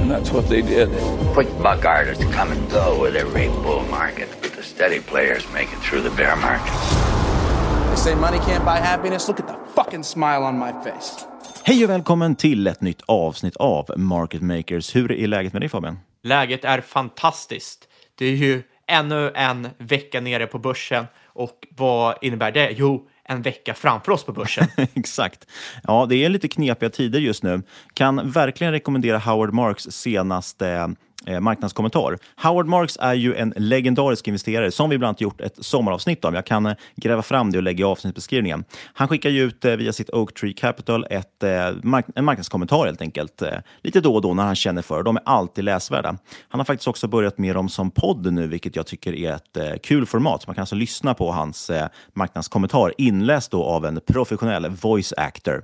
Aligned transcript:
And 0.00 0.10
that's 0.10 0.32
what 0.32 0.48
they 0.48 0.62
did. 0.62 0.88
Quick 1.34 1.48
buck 1.62 1.84
artists 1.84 2.24
come 2.24 2.52
and 2.52 2.70
go 2.70 3.02
with 3.02 3.16
every 3.16 3.48
bull 3.48 3.84
market, 3.90 4.28
but 4.42 4.52
the 4.56 4.62
steady 4.62 5.00
players 5.00 5.46
make 5.52 5.68
it 5.72 5.78
through 5.82 6.02
the 6.02 6.16
bear 6.16 6.36
market. 6.36 6.74
They 7.90 7.96
say 7.96 8.14
money 8.14 8.38
can't 8.38 8.64
buy 8.64 8.78
happiness. 8.78 9.28
Look 9.28 9.40
at 9.40 9.46
the 9.46 9.56
fucking 9.74 10.04
smile 10.04 10.42
on 10.42 10.58
my 10.58 10.72
face. 10.84 11.26
Hej 11.64 11.84
och 11.84 11.90
välkommen 11.90 12.34
till 12.36 12.66
ett 12.66 12.80
nytt 12.80 13.02
avsnitt 13.06 13.56
av 13.56 13.90
Market 13.96 14.42
Makers. 14.42 14.96
Hur 14.96 15.12
är 15.12 15.26
läget 15.26 15.52
med 15.52 15.62
dig 15.62 15.68
Fabian? 15.68 15.98
Läget 16.22 16.64
är 16.64 16.80
fantastiskt. 16.80 17.88
Det 18.18 18.26
är 18.26 18.36
ju 18.36 18.62
ännu 18.88 19.30
en 19.34 19.68
vecka 19.78 20.20
nere 20.20 20.46
på 20.46 20.58
börsen 20.58 21.06
och 21.24 21.66
vad 21.76 22.14
innebär 22.20 22.52
det? 22.52 22.70
Jo, 22.76 23.08
en 23.30 23.42
vecka 23.42 23.74
framför 23.74 24.12
oss 24.12 24.24
på 24.24 24.32
börsen. 24.32 24.66
Exakt. 24.94 25.46
Ja, 25.82 26.06
det 26.08 26.16
är 26.16 26.28
lite 26.28 26.48
knepiga 26.48 26.90
tider 26.90 27.18
just 27.18 27.42
nu. 27.42 27.62
Kan 27.94 28.30
verkligen 28.30 28.72
rekommendera 28.72 29.18
Howard 29.18 29.54
Marks 29.54 29.84
senaste 29.90 30.94
eh, 31.26 31.40
marknadskommentar. 31.40 32.18
Howard 32.36 32.66
Marks 32.66 32.98
är 33.00 33.14
ju 33.14 33.34
en 33.34 33.52
legendarisk 33.56 34.28
investerare 34.28 34.70
som 34.70 34.90
vi 34.90 34.98
bland 34.98 35.08
annat 35.08 35.20
gjort 35.20 35.40
ett 35.40 35.64
sommaravsnitt 35.64 36.24
om. 36.24 36.34
Jag 36.34 36.46
kan 36.46 36.66
eh, 36.66 36.74
gräva 36.96 37.22
fram 37.22 37.52
det 37.52 37.58
och 37.58 37.62
lägga 37.62 37.80
i 37.80 37.84
avsnittsbeskrivningen. 37.84 38.64
Han 38.94 39.08
skickar 39.08 39.30
ju 39.30 39.42
ut 39.42 39.64
eh, 39.64 39.76
via 39.76 39.92
sitt 39.92 40.10
Oak 40.10 40.34
Tree 40.34 40.52
Capital 40.52 41.06
ett, 41.10 41.42
eh, 41.42 41.70
mark 41.82 42.06
en 42.14 42.24
marknadskommentar 42.24 42.86
helt 42.86 43.00
enkelt. 43.00 43.42
Eh, 43.42 43.54
lite 43.82 44.00
då 44.00 44.14
och 44.14 44.22
då 44.22 44.34
när 44.34 44.42
han 44.42 44.56
känner 44.56 44.82
för 44.82 45.02
De 45.02 45.16
är 45.16 45.22
alltid 45.26 45.64
läsvärda. 45.64 46.16
Han 46.48 46.60
har 46.60 46.64
faktiskt 46.64 46.88
också 46.88 47.08
börjat 47.08 47.38
med 47.38 47.54
dem 47.54 47.68
som 47.68 47.90
podd 47.90 48.32
nu, 48.32 48.46
vilket 48.46 48.76
jag 48.76 48.86
tycker 48.86 49.14
är 49.14 49.32
ett 49.32 49.56
eh, 49.56 49.72
kul 49.82 50.06
format. 50.06 50.46
Man 50.46 50.54
kan 50.54 50.62
alltså 50.62 50.76
lyssna 50.76 51.14
på 51.14 51.32
hans 51.32 51.70
eh, 51.70 51.88
marknadskommentar 52.14 52.92
inläst 52.98 53.50
då 53.50 53.64
av 53.64 53.86
en 53.86 54.00
professionell 54.06 54.68
voice 54.68 55.12
actor. 55.16 55.62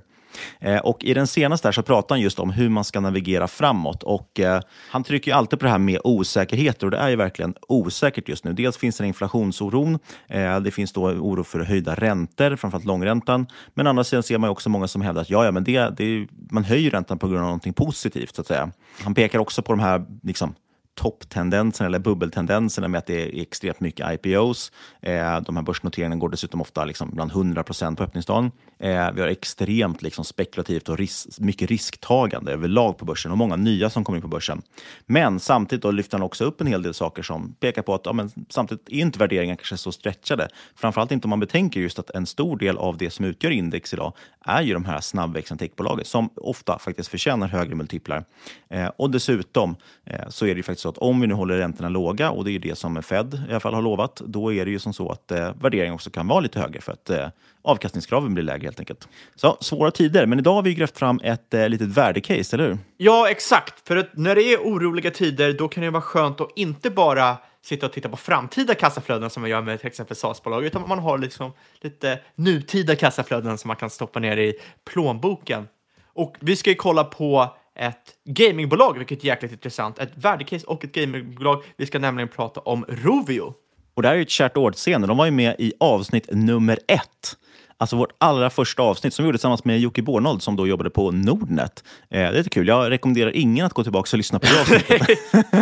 Eh, 0.59 0.77
och 0.77 1.03
I 1.03 1.13
den 1.13 1.27
senaste 1.27 1.67
här 1.67 1.71
så 1.71 1.81
pratar 1.81 2.15
han 2.15 2.21
just 2.21 2.39
om 2.39 2.49
hur 2.49 2.69
man 2.69 2.83
ska 2.83 2.99
navigera 2.99 3.47
framåt. 3.47 4.03
Och 4.03 4.39
eh, 4.39 4.61
Han 4.89 5.03
trycker 5.03 5.31
ju 5.31 5.37
alltid 5.37 5.59
på 5.59 5.65
det 5.65 5.71
här 5.71 5.77
med 5.77 5.99
osäkerheter 6.03 6.87
och 6.87 6.91
det 6.91 6.97
är 6.97 7.09
ju 7.09 7.15
verkligen 7.15 7.53
osäkert 7.67 8.29
just 8.29 8.43
nu. 8.43 8.53
Dels 8.53 8.77
finns 8.77 8.97
det 8.97 9.03
en 9.03 9.07
inflationsoron, 9.07 9.99
eh, 10.27 10.59
det 10.59 10.71
finns 10.71 10.91
då 10.93 11.03
oro 11.03 11.43
för 11.43 11.59
höjda 11.59 11.95
räntor, 11.95 12.55
framförallt 12.55 12.85
långräntan. 12.85 13.47
Men 13.73 13.87
å 13.87 13.89
andra 13.89 14.03
sidan 14.03 14.23
ser 14.23 14.37
man 14.37 14.49
också 14.49 14.69
många 14.69 14.87
som 14.87 15.01
hävdar 15.01 15.21
att 15.21 15.29
ja, 15.29 15.45
ja, 15.45 15.51
men 15.51 15.63
det, 15.63 15.97
det, 15.97 16.27
man 16.51 16.63
höjer 16.63 16.91
räntan 16.91 17.19
på 17.19 17.27
grund 17.27 17.39
av 17.39 17.45
någonting 17.45 17.73
positivt. 17.73 18.35
så 18.35 18.41
att 18.41 18.47
säga. 18.47 18.71
Han 19.03 19.13
pekar 19.13 19.39
också 19.39 19.61
på 19.61 19.71
de 19.71 19.79
här 19.79 20.05
liksom, 20.23 20.55
topptendenserna 20.97 21.87
eller 21.87 21.99
bubbeltendenserna 21.99 22.87
med 22.87 22.97
att 22.97 23.05
det 23.05 23.23
är 23.23 23.41
extremt 23.41 23.79
mycket 23.79 24.13
IPOs. 24.13 24.71
Eh, 25.01 25.41
de 25.41 25.55
här 25.55 25.63
börsnoteringarna 25.63 26.15
går 26.15 26.29
dessutom 26.29 26.61
ofta 26.61 26.85
liksom 26.85 27.09
bland 27.13 27.31
100 27.31 27.63
procent 27.63 27.97
på 27.97 28.03
öppningsdagen. 28.03 28.51
Eh, 28.79 29.11
vi 29.11 29.21
har 29.21 29.27
extremt 29.27 30.01
liksom 30.01 30.25
spekulativt 30.25 30.89
och 30.89 30.97
ris 30.97 31.39
mycket 31.39 31.69
risktagande 31.69 32.51
överlag 32.51 32.97
på 32.97 33.05
börsen 33.05 33.31
och 33.31 33.37
många 33.37 33.55
nya 33.55 33.89
som 33.89 34.03
kommer 34.03 34.17
in 34.17 34.21
på 34.21 34.27
börsen. 34.27 34.61
Men 35.05 35.39
samtidigt 35.39 35.83
då 35.83 35.91
lyfter 35.91 36.17
han 36.17 36.25
också 36.25 36.45
upp 36.45 36.61
en 36.61 36.67
hel 36.67 36.81
del 36.81 36.93
saker 36.93 37.23
som 37.23 37.53
pekar 37.53 37.81
på 37.81 37.93
att 37.93 38.05
ja, 38.05 38.13
men 38.13 38.31
samtidigt 38.49 38.89
är 38.89 38.99
inte 38.99 39.19
värderingar 39.19 39.55
kanske 39.55 39.77
så 39.77 39.91
stretchade. 39.91 40.49
Framförallt 40.75 41.11
inte 41.11 41.25
om 41.25 41.29
man 41.29 41.39
betänker 41.39 41.79
just 41.79 41.99
att 41.99 42.09
en 42.09 42.25
stor 42.25 42.57
del 42.57 42.77
av 42.77 42.97
det 42.97 43.09
som 43.09 43.25
utgör 43.25 43.51
index 43.51 43.93
idag 43.93 44.13
är 44.45 44.61
ju 44.61 44.73
de 44.73 44.85
här 44.85 45.01
snabbväxande 45.01 45.65
techbolagen 45.65 46.05
som 46.05 46.29
ofta 46.35 46.79
faktiskt 46.79 47.09
förtjänar 47.09 47.47
högre 47.47 47.75
multiplar. 47.75 48.25
Eh, 48.69 48.87
och 48.87 49.11
dessutom 49.11 49.75
eh, 50.05 50.29
så 50.29 50.45
är 50.45 50.49
det 50.49 50.59
ju 50.59 50.63
faktiskt 50.63 50.86
att 50.89 50.97
om 50.97 51.21
vi 51.21 51.27
nu 51.27 51.33
håller 51.33 51.57
räntorna 51.57 51.89
låga, 51.89 52.31
och 52.31 52.45
det 52.45 52.51
är 52.51 52.59
det 52.59 52.77
som 52.77 53.03
Fed 53.03 53.33
i 53.33 53.51
alla 53.51 53.59
fall 53.59 53.73
har 53.73 53.81
lovat, 53.81 54.21
då 54.25 54.53
är 54.53 54.65
det 54.65 54.71
ju 54.71 54.79
som 54.79 54.93
så 54.93 55.09
att 55.09 55.31
eh, 55.31 55.53
värderingen 55.61 55.93
också 55.93 56.09
kan 56.09 56.27
vara 56.27 56.39
lite 56.39 56.59
högre 56.59 56.81
för 56.81 56.91
att 56.91 57.09
eh, 57.09 57.27
avkastningskraven 57.61 58.33
blir 58.33 58.43
lägre 58.43 58.63
helt 58.63 58.79
enkelt. 58.79 59.07
Så 59.35 59.57
svåra 59.61 59.91
tider, 59.91 60.25
men 60.25 60.39
idag 60.39 60.53
har 60.53 60.61
vi 60.61 60.73
grävt 60.73 60.97
fram 60.97 61.19
ett 61.23 61.53
eh, 61.53 61.69
litet 61.69 61.87
värdecase, 61.87 62.55
eller 62.55 62.67
hur? 62.67 62.77
Ja, 62.97 63.29
exakt. 63.29 63.87
För 63.87 63.95
att 63.95 64.09
när 64.13 64.35
det 64.35 64.53
är 64.53 64.57
oroliga 64.57 65.11
tider, 65.11 65.53
då 65.53 65.67
kan 65.67 65.83
det 65.83 65.89
vara 65.89 66.01
skönt 66.01 66.41
att 66.41 66.51
inte 66.55 66.89
bara 66.89 67.37
sitta 67.61 67.85
och 67.85 67.91
titta 67.91 68.09
på 68.09 68.17
framtida 68.17 68.75
kassaflöden 68.75 69.29
som 69.29 69.41
man 69.41 69.49
gör 69.49 69.61
med 69.61 69.79
till 69.79 69.87
exempel 69.87 70.17
SAS-bolag, 70.17 70.65
utan 70.65 70.87
man 70.87 70.99
har 70.99 71.17
liksom 71.17 71.51
lite 71.81 72.19
nutida 72.35 72.95
kassaflöden 72.95 73.57
som 73.57 73.67
man 73.67 73.77
kan 73.77 73.89
stoppa 73.89 74.19
ner 74.19 74.37
i 74.37 74.53
plånboken. 74.85 75.67
Och 76.13 76.35
vi 76.39 76.55
ska 76.55 76.69
ju 76.69 76.75
kolla 76.75 77.03
på 77.03 77.55
ett 77.77 78.15
gamingbolag, 78.25 78.97
vilket 78.97 79.23
är 79.23 79.27
jäkligt 79.27 79.51
intressant. 79.51 79.99
Ett 79.99 80.11
värdecase 80.15 80.65
och 80.65 80.83
ett 80.83 80.91
gamingbolag. 80.91 81.63
Vi 81.77 81.85
ska 81.85 81.99
nämligen 81.99 82.27
prata 82.27 82.59
om 82.59 82.85
Rovio. 82.87 83.53
Och 83.93 84.01
det 84.01 84.07
här 84.07 84.15
är 84.15 84.17
ju 84.17 84.23
ett 84.23 84.29
kärt 84.29 84.57
återseende. 84.57 85.07
De 85.07 85.17
var 85.17 85.25
ju 85.25 85.31
med 85.31 85.55
i 85.59 85.73
avsnitt 85.79 86.29
nummer 86.31 86.79
ett. 86.87 87.37
Alltså 87.79 87.95
vårt 87.95 88.11
allra 88.17 88.49
första 88.49 88.83
avsnitt 88.83 89.13
som 89.13 89.23
vi 89.23 89.27
gjorde 89.27 89.37
tillsammans 89.37 89.65
med 89.65 89.79
Jocke 89.79 90.01
Bornold 90.01 90.41
som 90.41 90.55
då 90.55 90.67
jobbade 90.67 90.89
på 90.89 91.11
Nordnet. 91.11 91.83
Eh, 92.09 92.19
det 92.19 92.27
är 92.27 92.31
lite 92.31 92.49
kul. 92.49 92.67
Jag 92.67 92.91
rekommenderar 92.91 93.35
ingen 93.35 93.65
att 93.65 93.73
gå 93.73 93.83
tillbaka 93.83 94.09
och 94.13 94.17
lyssna 94.17 94.39
på 94.39 94.45
det 94.45 94.61
avsnittet. 94.61 95.19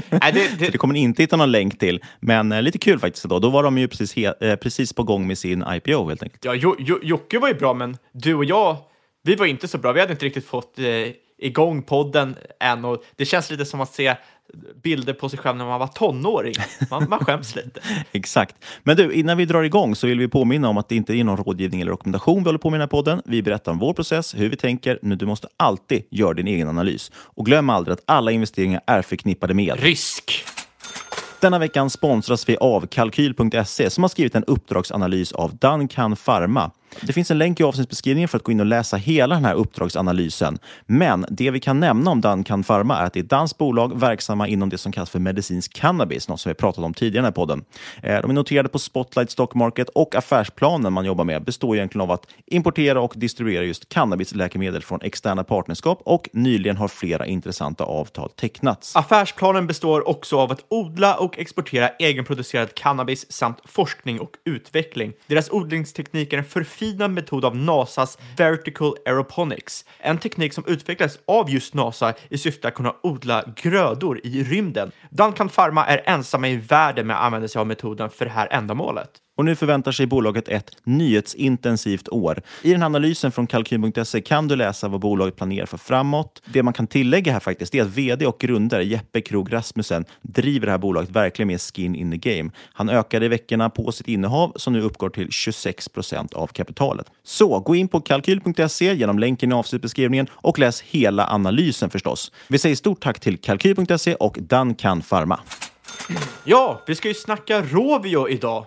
Nej, 0.09 0.31
det, 0.33 0.59
det... 0.59 0.69
Det 0.69 0.77
kommer 0.77 0.93
ni 0.93 0.99
inte 0.99 1.23
hitta 1.23 1.35
någon 1.35 1.51
länk 1.51 1.79
till. 1.79 2.03
Men 2.19 2.51
eh, 2.51 2.61
lite 2.61 2.77
kul 2.77 2.99
faktiskt. 2.99 3.25
Då, 3.25 3.39
då 3.39 3.49
var 3.49 3.63
de 3.63 3.77
ju 3.77 3.87
precis, 3.87 4.17
eh, 4.17 4.55
precis 4.55 4.93
på 4.93 5.03
gång 5.03 5.27
med 5.27 5.37
sin 5.37 5.63
IPO 5.69 6.07
helt 6.07 6.23
enkelt. 6.23 6.45
Ja, 6.45 6.53
jo, 6.53 6.75
jo, 6.79 6.99
Jocke 7.03 7.39
var 7.39 7.47
ju 7.47 7.53
bra, 7.53 7.73
men 7.73 7.97
du 8.11 8.35
och 8.35 8.45
jag, 8.45 8.77
vi 9.23 9.35
var 9.35 9.45
inte 9.45 9.67
så 9.67 9.77
bra. 9.77 9.91
Vi 9.91 9.99
hade 9.99 10.11
inte 10.11 10.25
riktigt 10.25 10.47
fått 10.47 10.79
eh, 10.79 10.85
igång 11.37 11.81
podden 11.81 12.35
än 12.59 12.85
och 12.85 13.03
det 13.15 13.25
känns 13.25 13.51
lite 13.51 13.65
som 13.65 13.81
att 13.81 13.93
se 13.93 14.15
bilder 14.83 15.13
på 15.13 15.29
sig 15.29 15.39
själv 15.39 15.57
när 15.57 15.65
man 15.65 15.79
var 15.79 15.87
tonåring. 15.87 16.53
Man, 16.89 17.09
man 17.09 17.19
skäms 17.19 17.55
lite. 17.55 17.81
Exakt. 18.11 18.55
Men 18.83 18.97
du, 18.97 19.13
innan 19.13 19.37
vi 19.37 19.45
drar 19.45 19.63
igång 19.63 19.95
så 19.95 20.07
vill 20.07 20.19
vi 20.19 20.27
påminna 20.27 20.69
om 20.69 20.77
att 20.77 20.89
det 20.89 20.95
inte 20.95 21.13
är 21.13 21.23
någon 21.23 21.37
rådgivning 21.37 21.81
eller 21.81 21.91
rekommendation 21.91 22.43
vi 22.43 22.47
håller 22.47 22.59
på 22.59 22.69
med 22.69 22.77
i 22.77 22.79
den 22.79 22.81
här 22.81 22.87
podden. 22.87 23.21
Vi 23.25 23.41
berättar 23.41 23.71
om 23.71 23.79
vår 23.79 23.93
process, 23.93 24.35
hur 24.35 24.49
vi 24.49 24.57
tänker, 24.57 24.99
men 25.01 25.17
du 25.17 25.25
måste 25.25 25.47
alltid 25.57 26.03
göra 26.09 26.33
din 26.33 26.47
egen 26.47 26.69
analys. 26.69 27.11
Och 27.15 27.45
glöm 27.45 27.69
aldrig 27.69 27.93
att 27.93 28.03
alla 28.05 28.31
investeringar 28.31 28.81
är 28.87 29.01
förknippade 29.01 29.53
med 29.53 29.79
risk. 29.79 30.45
Denna 31.41 31.59
veckan 31.59 31.89
sponsras 31.89 32.49
vi 32.49 32.57
av 32.57 32.87
Kalkyl.se 32.87 33.89
som 33.89 34.03
har 34.03 34.09
skrivit 34.09 34.35
en 34.35 34.43
uppdragsanalys 34.43 35.31
av 35.31 35.57
Duncan 35.57 36.15
Pharma. 36.15 36.71
Det 37.01 37.13
finns 37.13 37.31
en 37.31 37.37
länk 37.37 37.59
i 37.59 37.63
avsnittsbeskrivningen 37.63 38.27
för 38.27 38.37
att 38.37 38.43
gå 38.43 38.51
in 38.51 38.59
och 38.59 38.65
läsa 38.65 38.97
hela 38.97 39.35
den 39.35 39.45
här 39.45 39.53
uppdragsanalysen. 39.53 40.57
Men 40.85 41.25
det 41.29 41.51
vi 41.51 41.59
kan 41.59 41.79
nämna 41.79 42.11
om 42.11 42.21
Duncan 42.21 42.63
Pharma 42.63 42.97
är 42.97 43.05
att 43.05 43.13
det 43.13 43.19
är 43.19 43.23
ett 43.23 43.29
danskt 43.29 43.57
bolag 43.57 43.99
verksamma 43.99 44.47
inom 44.47 44.69
det 44.69 44.77
som 44.77 44.91
kallas 44.91 45.09
för 45.09 45.19
medicinsk 45.19 45.73
cannabis, 45.73 46.29
något 46.29 46.39
som 46.39 46.49
vi 46.49 46.53
pratat 46.53 46.83
om 46.83 46.93
tidigare 46.93 47.15
i 47.15 47.17
den 47.17 47.25
här 47.25 47.31
podden. 47.31 47.65
Eh, 48.03 48.21
de 48.21 48.29
är 48.29 48.33
noterade 48.33 48.69
på 48.69 48.79
Spotlight 48.79 49.31
Stock 49.31 49.53
Market 49.53 49.89
och 49.89 50.15
affärsplanen 50.15 50.93
man 50.93 51.05
jobbar 51.05 51.23
med 51.23 51.43
består 51.43 51.75
egentligen 51.75 52.01
av 52.01 52.11
att 52.11 52.27
importera 52.45 53.01
och 53.01 53.13
distribuera 53.15 53.63
just 53.63 53.89
cannabisläkemedel 53.89 54.81
från 54.81 55.01
externa 55.01 55.43
partnerskap 55.43 56.01
och 56.05 56.29
nyligen 56.33 56.77
har 56.77 56.87
flera 56.87 57.25
intressanta 57.25 57.83
avtal 57.83 58.29
tecknats. 58.29 58.95
Affärsplanen 58.95 59.67
består 59.67 60.07
också 60.07 60.39
av 60.39 60.51
att 60.51 60.65
odla 60.67 61.15
och 61.15 61.39
exportera 61.39 61.89
egenproducerad 61.89 62.75
cannabis 62.75 63.31
samt 63.31 63.57
forskning 63.65 64.19
och 64.19 64.31
utveckling. 64.45 65.13
Deras 65.27 65.51
odlingsteknik 65.51 66.33
är 66.33 66.37
en 66.37 66.43
förfinad 66.43 66.84
metod 66.93 67.45
av 67.45 67.55
NASAs 67.55 68.17
Vertical 68.37 68.95
Aeroponics, 69.05 69.85
en 69.99 70.17
teknik 70.17 70.53
som 70.53 70.63
utvecklades 70.67 71.19
av 71.27 71.49
just 71.49 71.73
NASA 71.73 72.13
i 72.29 72.37
syfte 72.37 72.67
att 72.67 72.73
kunna 72.73 72.95
odla 73.03 73.43
grödor 73.55 74.21
i 74.23 74.43
rymden. 74.43 74.91
Duncan 75.09 75.49
Pharma 75.49 75.85
är 75.85 76.01
ensamma 76.05 76.47
i 76.47 76.55
världen 76.55 77.07
med 77.07 77.15
att 77.17 77.23
använda 77.23 77.47
sig 77.47 77.59
av 77.59 77.67
metoden 77.67 78.09
för 78.09 78.25
det 78.25 78.31
här 78.31 78.47
ändamålet. 78.51 79.21
Och 79.35 79.45
nu 79.45 79.55
förväntar 79.55 79.91
sig 79.91 80.05
bolaget 80.05 80.47
ett 80.47 80.71
nyhetsintensivt 80.83 82.09
år. 82.09 82.41
I 82.61 82.71
den 82.71 82.81
här 82.81 82.85
analysen 82.85 83.31
från 83.31 83.47
kalkyl.se 83.47 84.21
kan 84.21 84.47
du 84.47 84.55
läsa 84.55 84.87
vad 84.87 85.01
bolaget 85.01 85.35
planerar 85.35 85.65
för 85.65 85.77
framåt. 85.77 86.41
Det 86.45 86.63
man 86.63 86.73
kan 86.73 86.87
tillägga 86.87 87.33
här 87.33 87.39
faktiskt 87.39 87.75
är 87.75 87.81
att 87.81 87.87
vd 87.87 88.25
och 88.25 88.39
grundare 88.39 88.85
Jeppe 88.85 89.21
Krog 89.21 89.53
Rasmussen 89.53 90.05
driver 90.21 90.65
det 90.65 90.71
här 90.71 90.77
bolaget 90.77 91.09
verkligen 91.09 91.47
med 91.47 91.61
skin 91.61 91.95
in 91.95 92.11
the 92.11 92.35
game. 92.35 92.51
Han 92.73 92.89
ökade 92.89 93.25
i 93.25 93.29
veckorna 93.29 93.69
på 93.69 93.91
sitt 93.91 94.07
innehav 94.07 94.53
som 94.55 94.73
nu 94.73 94.81
uppgår 94.81 95.09
till 95.09 95.31
26 95.31 95.89
procent 95.89 96.33
av 96.33 96.47
kapitalet. 96.47 97.11
Så 97.23 97.59
gå 97.59 97.75
in 97.75 97.87
på 97.87 98.01
kalkyl.se 98.01 98.93
genom 98.93 99.19
länken 99.19 99.51
i 99.51 99.55
avsnittbeskrivningen 99.55 100.27
och 100.31 100.59
läs 100.59 100.81
hela 100.81 101.27
analysen 101.27 101.89
förstås. 101.89 102.31
Vi 102.47 102.57
säger 102.57 102.75
stort 102.75 103.03
tack 103.03 103.19
till 103.19 103.37
kalkyl.se 103.37 104.15
och 104.15 104.37
Dankan 104.41 105.01
Pharma. 105.01 105.39
Ja, 106.43 106.83
vi 106.87 106.95
ska 106.95 107.07
ju 107.07 107.13
snacka 107.13 107.61
Rovio 107.61 108.29
idag. 108.29 108.65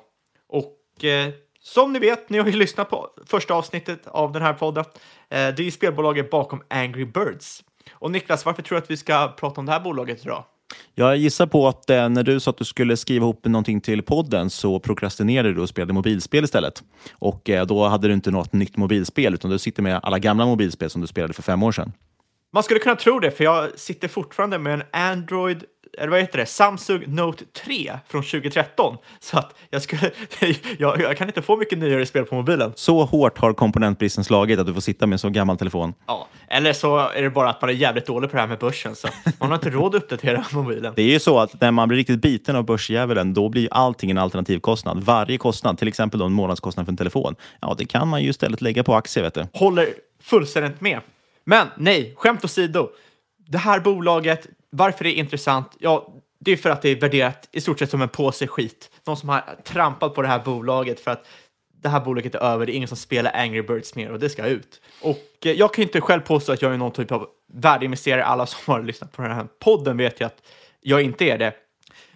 Och 0.98 1.04
eh, 1.04 1.30
som 1.60 1.92
ni 1.92 1.98
vet, 1.98 2.30
ni 2.30 2.38
har 2.38 2.46
ju 2.46 2.52
lyssnat 2.52 2.90
på 2.90 3.08
första 3.26 3.54
avsnittet 3.54 4.06
av 4.06 4.32
den 4.32 4.42
här 4.42 4.52
podden. 4.52 4.84
Eh, 4.84 4.96
det 5.28 5.58
är 5.58 5.62
ju 5.62 5.70
spelbolaget 5.70 6.30
bakom 6.30 6.62
Angry 6.70 7.04
Birds. 7.04 7.64
Och 7.92 8.10
Niklas, 8.10 8.46
varför 8.46 8.62
tror 8.62 8.76
du 8.76 8.82
att 8.82 8.90
vi 8.90 8.96
ska 8.96 9.28
prata 9.28 9.60
om 9.60 9.66
det 9.66 9.72
här 9.72 9.80
bolaget 9.80 10.24
idag? 10.24 10.44
Jag 10.94 11.16
gissar 11.16 11.46
på 11.46 11.68
att 11.68 11.90
eh, 11.90 12.08
när 12.08 12.22
du 12.22 12.40
sa 12.40 12.50
att 12.50 12.58
du 12.58 12.64
skulle 12.64 12.96
skriva 12.96 13.24
ihop 13.24 13.44
någonting 13.44 13.80
till 13.80 14.02
podden 14.02 14.50
så 14.50 14.78
prokrastinerade 14.80 15.54
du 15.54 15.60
och 15.60 15.68
spelade 15.68 15.92
mobilspel 15.92 16.44
istället. 16.44 16.82
Och 17.12 17.50
eh, 17.50 17.66
då 17.66 17.88
hade 17.88 18.08
du 18.08 18.14
inte 18.14 18.30
något 18.30 18.52
nytt 18.52 18.76
mobilspel 18.76 19.34
utan 19.34 19.50
du 19.50 19.58
sitter 19.58 19.82
med 19.82 20.00
alla 20.02 20.18
gamla 20.18 20.46
mobilspel 20.46 20.90
som 20.90 21.00
du 21.00 21.06
spelade 21.06 21.32
för 21.32 21.42
fem 21.42 21.62
år 21.62 21.72
sedan. 21.72 21.92
Man 22.52 22.62
skulle 22.62 22.80
kunna 22.80 22.96
tro 22.96 23.20
det, 23.20 23.30
för 23.30 23.44
jag 23.44 23.78
sitter 23.78 24.08
fortfarande 24.08 24.58
med 24.58 24.74
en 24.74 24.82
Android, 24.90 25.64
eller 25.98 26.08
vad 26.08 26.20
heter 26.20 26.38
det, 26.38 26.46
Samsung 26.46 27.04
Note 27.06 27.44
3 27.64 27.92
från 28.08 28.22
2013. 28.22 28.96
Så 29.20 29.38
att 29.38 29.54
jag, 29.70 29.82
skulle, 29.82 30.10
jag, 30.78 31.00
jag 31.00 31.16
kan 31.16 31.26
inte 31.28 31.42
få 31.42 31.56
mycket 31.56 31.78
nyare 31.78 32.06
spel 32.06 32.24
på 32.24 32.34
mobilen. 32.34 32.72
Så 32.74 33.04
hårt 33.04 33.38
har 33.38 33.52
komponentbristen 33.52 34.24
slagit 34.24 34.58
att 34.58 34.66
du 34.66 34.74
får 34.74 34.80
sitta 34.80 35.06
med 35.06 35.14
en 35.14 35.18
så 35.18 35.30
gammal 35.30 35.58
telefon. 35.58 35.94
Ja, 36.06 36.28
eller 36.48 36.72
så 36.72 36.98
är 36.98 37.22
det 37.22 37.30
bara 37.30 37.50
att 37.50 37.60
man 37.60 37.70
är 37.70 37.74
jävligt 37.74 38.06
dålig 38.06 38.30
på 38.30 38.36
det 38.36 38.40
här 38.40 38.48
med 38.48 38.58
börsen, 38.58 38.94
så 38.94 39.08
man 39.38 39.48
har 39.48 39.56
inte 39.56 39.70
råd 39.70 39.94
att 39.94 40.02
uppdatera 40.02 40.44
mobilen. 40.52 40.92
Det 40.96 41.02
är 41.02 41.12
ju 41.12 41.20
så 41.20 41.38
att 41.38 41.60
när 41.60 41.70
man 41.70 41.88
blir 41.88 41.98
riktigt 41.98 42.20
biten 42.22 42.56
av 42.56 42.64
börsdjävulen, 42.64 43.34
då 43.34 43.48
blir 43.48 43.68
allting 43.70 44.10
en 44.10 44.18
alternativkostnad. 44.18 45.04
Varje 45.04 45.38
kostnad, 45.38 45.78
till 45.78 45.88
exempel 45.88 46.20
då 46.20 46.26
en 46.26 46.32
månadskostnad 46.32 46.86
för 46.86 46.92
en 46.92 46.96
telefon, 46.96 47.34
ja, 47.60 47.74
det 47.78 47.84
kan 47.86 48.08
man 48.08 48.22
ju 48.22 48.28
istället 48.28 48.60
lägga 48.60 48.84
på 48.84 48.94
aktier. 48.94 49.24
Vet 49.24 49.34
du. 49.34 49.46
Håller 49.52 49.88
fullständigt 50.22 50.80
med. 50.80 51.00
Men 51.48 51.68
nej, 51.76 52.14
skämt 52.16 52.44
åsido. 52.44 52.90
Det 53.36 53.58
här 53.58 53.80
bolaget, 53.80 54.46
varför 54.70 55.04
det 55.04 55.10
är 55.10 55.14
intressant? 55.14 55.76
Ja, 55.78 56.14
det 56.40 56.52
är 56.52 56.56
för 56.56 56.70
att 56.70 56.82
det 56.82 56.88
är 56.88 57.00
värderat 57.00 57.48
i 57.52 57.60
stort 57.60 57.78
sett 57.78 57.90
som 57.90 58.02
en 58.02 58.08
påse 58.08 58.46
skit. 58.46 58.90
Någon 59.06 59.16
som 59.16 59.28
har 59.28 59.42
trampat 59.64 60.14
på 60.14 60.22
det 60.22 60.28
här 60.28 60.38
bolaget 60.38 61.00
för 61.00 61.10
att 61.10 61.26
det 61.82 61.88
här 61.88 62.00
bolaget 62.00 62.34
är 62.34 62.38
över, 62.38 62.66
det 62.66 62.72
är 62.72 62.74
ingen 62.74 62.88
som 62.88 62.96
spelar 62.96 63.32
Angry 63.34 63.62
Birds 63.62 63.94
mer 63.94 64.12
och 64.12 64.18
det 64.18 64.30
ska 64.30 64.46
ut. 64.46 64.80
Och 65.02 65.46
eh, 65.46 65.52
jag 65.52 65.74
kan 65.74 65.82
inte 65.82 66.00
själv 66.00 66.20
påstå 66.20 66.52
att 66.52 66.62
jag 66.62 66.74
är 66.74 66.78
någon 66.78 66.92
typ 66.92 67.12
av 67.12 67.26
värdeinvesterare. 67.52 68.24
Alla 68.24 68.46
som 68.46 68.72
har 68.72 68.82
lyssnat 68.82 69.12
på 69.12 69.22
den 69.22 69.30
här 69.30 69.46
podden 69.58 69.96
vet 69.96 70.20
ju 70.20 70.24
att 70.24 70.42
jag 70.80 71.02
inte 71.02 71.24
är 71.24 71.38
det. 71.38 71.54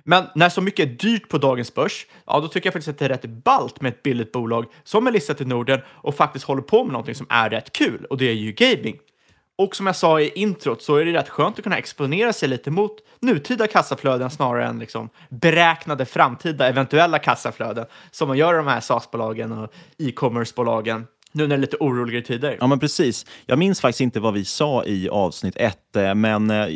Men 0.05 0.25
när 0.35 0.49
så 0.49 0.61
mycket 0.61 0.89
är 0.89 0.93
dyrt 0.93 1.29
på 1.29 1.39
dagens 1.39 1.75
börs, 1.75 2.07
ja 2.27 2.41
då 2.41 2.49
tycker 2.49 2.67
jag 2.67 2.73
faktiskt 2.73 2.89
att 2.89 2.99
det 2.99 3.05
är 3.05 3.09
rätt 3.09 3.25
ballt 3.25 3.81
med 3.81 3.93
ett 3.93 4.03
billigt 4.03 4.33
bolag 4.33 4.65
som 4.85 5.07
är 5.07 5.11
listat 5.11 5.41
i 5.41 5.45
Norden 5.45 5.81
och 5.89 6.15
faktiskt 6.15 6.45
håller 6.45 6.63
på 6.63 6.85
med 6.85 6.93
någonting 6.93 7.15
som 7.15 7.27
är 7.31 7.51
rätt 7.51 7.73
kul 7.73 8.05
och 8.05 8.19
det 8.19 8.29
är 8.29 8.35
ju 8.35 8.53
gaming. 8.53 8.99
Och 9.63 9.77
som 9.77 9.87
jag 9.87 9.97
sa 9.97 10.21
i 10.21 10.33
introt 10.35 10.83
så 10.83 10.97
är 10.97 11.05
det 11.05 11.13
rätt 11.13 11.29
skönt 11.29 11.59
att 11.59 11.65
kunna 11.65 11.79
exponera 11.79 12.33
sig 12.33 12.49
lite 12.49 12.71
mot 12.71 12.93
nutida 13.21 13.67
kassaflöden 13.67 14.31
snarare 14.31 14.67
än 14.67 14.79
liksom 14.79 15.09
beräknade 15.29 16.05
framtida 16.05 16.69
eventuella 16.69 17.19
kassaflöden 17.19 17.87
som 18.11 18.29
man 18.29 18.37
gör 18.37 18.55
i 18.55 18.57
de 18.57 18.67
här 18.67 18.81
SaaS-bolagen 18.81 19.53
och 19.53 19.73
e-commerce-bolagen 19.99 21.07
nu 21.33 21.43
när 21.43 21.49
det 21.49 21.55
är 21.55 21.59
lite 21.59 21.77
oroligare 21.81 22.25
tider. 22.25 22.57
Ja, 22.61 22.67
men 22.67 22.79
precis. 22.79 23.27
Jag 23.47 23.59
minns 23.59 23.81
faktiskt 23.81 24.01
inte 24.01 24.21
vad 24.21 24.35
vi 24.35 24.45
sa 24.45 24.85
i 24.85 25.09
avsnitt 25.09 25.57
ett, 25.57 25.97
eh, 25.97 26.15
men 26.15 26.51
eh, 26.51 26.69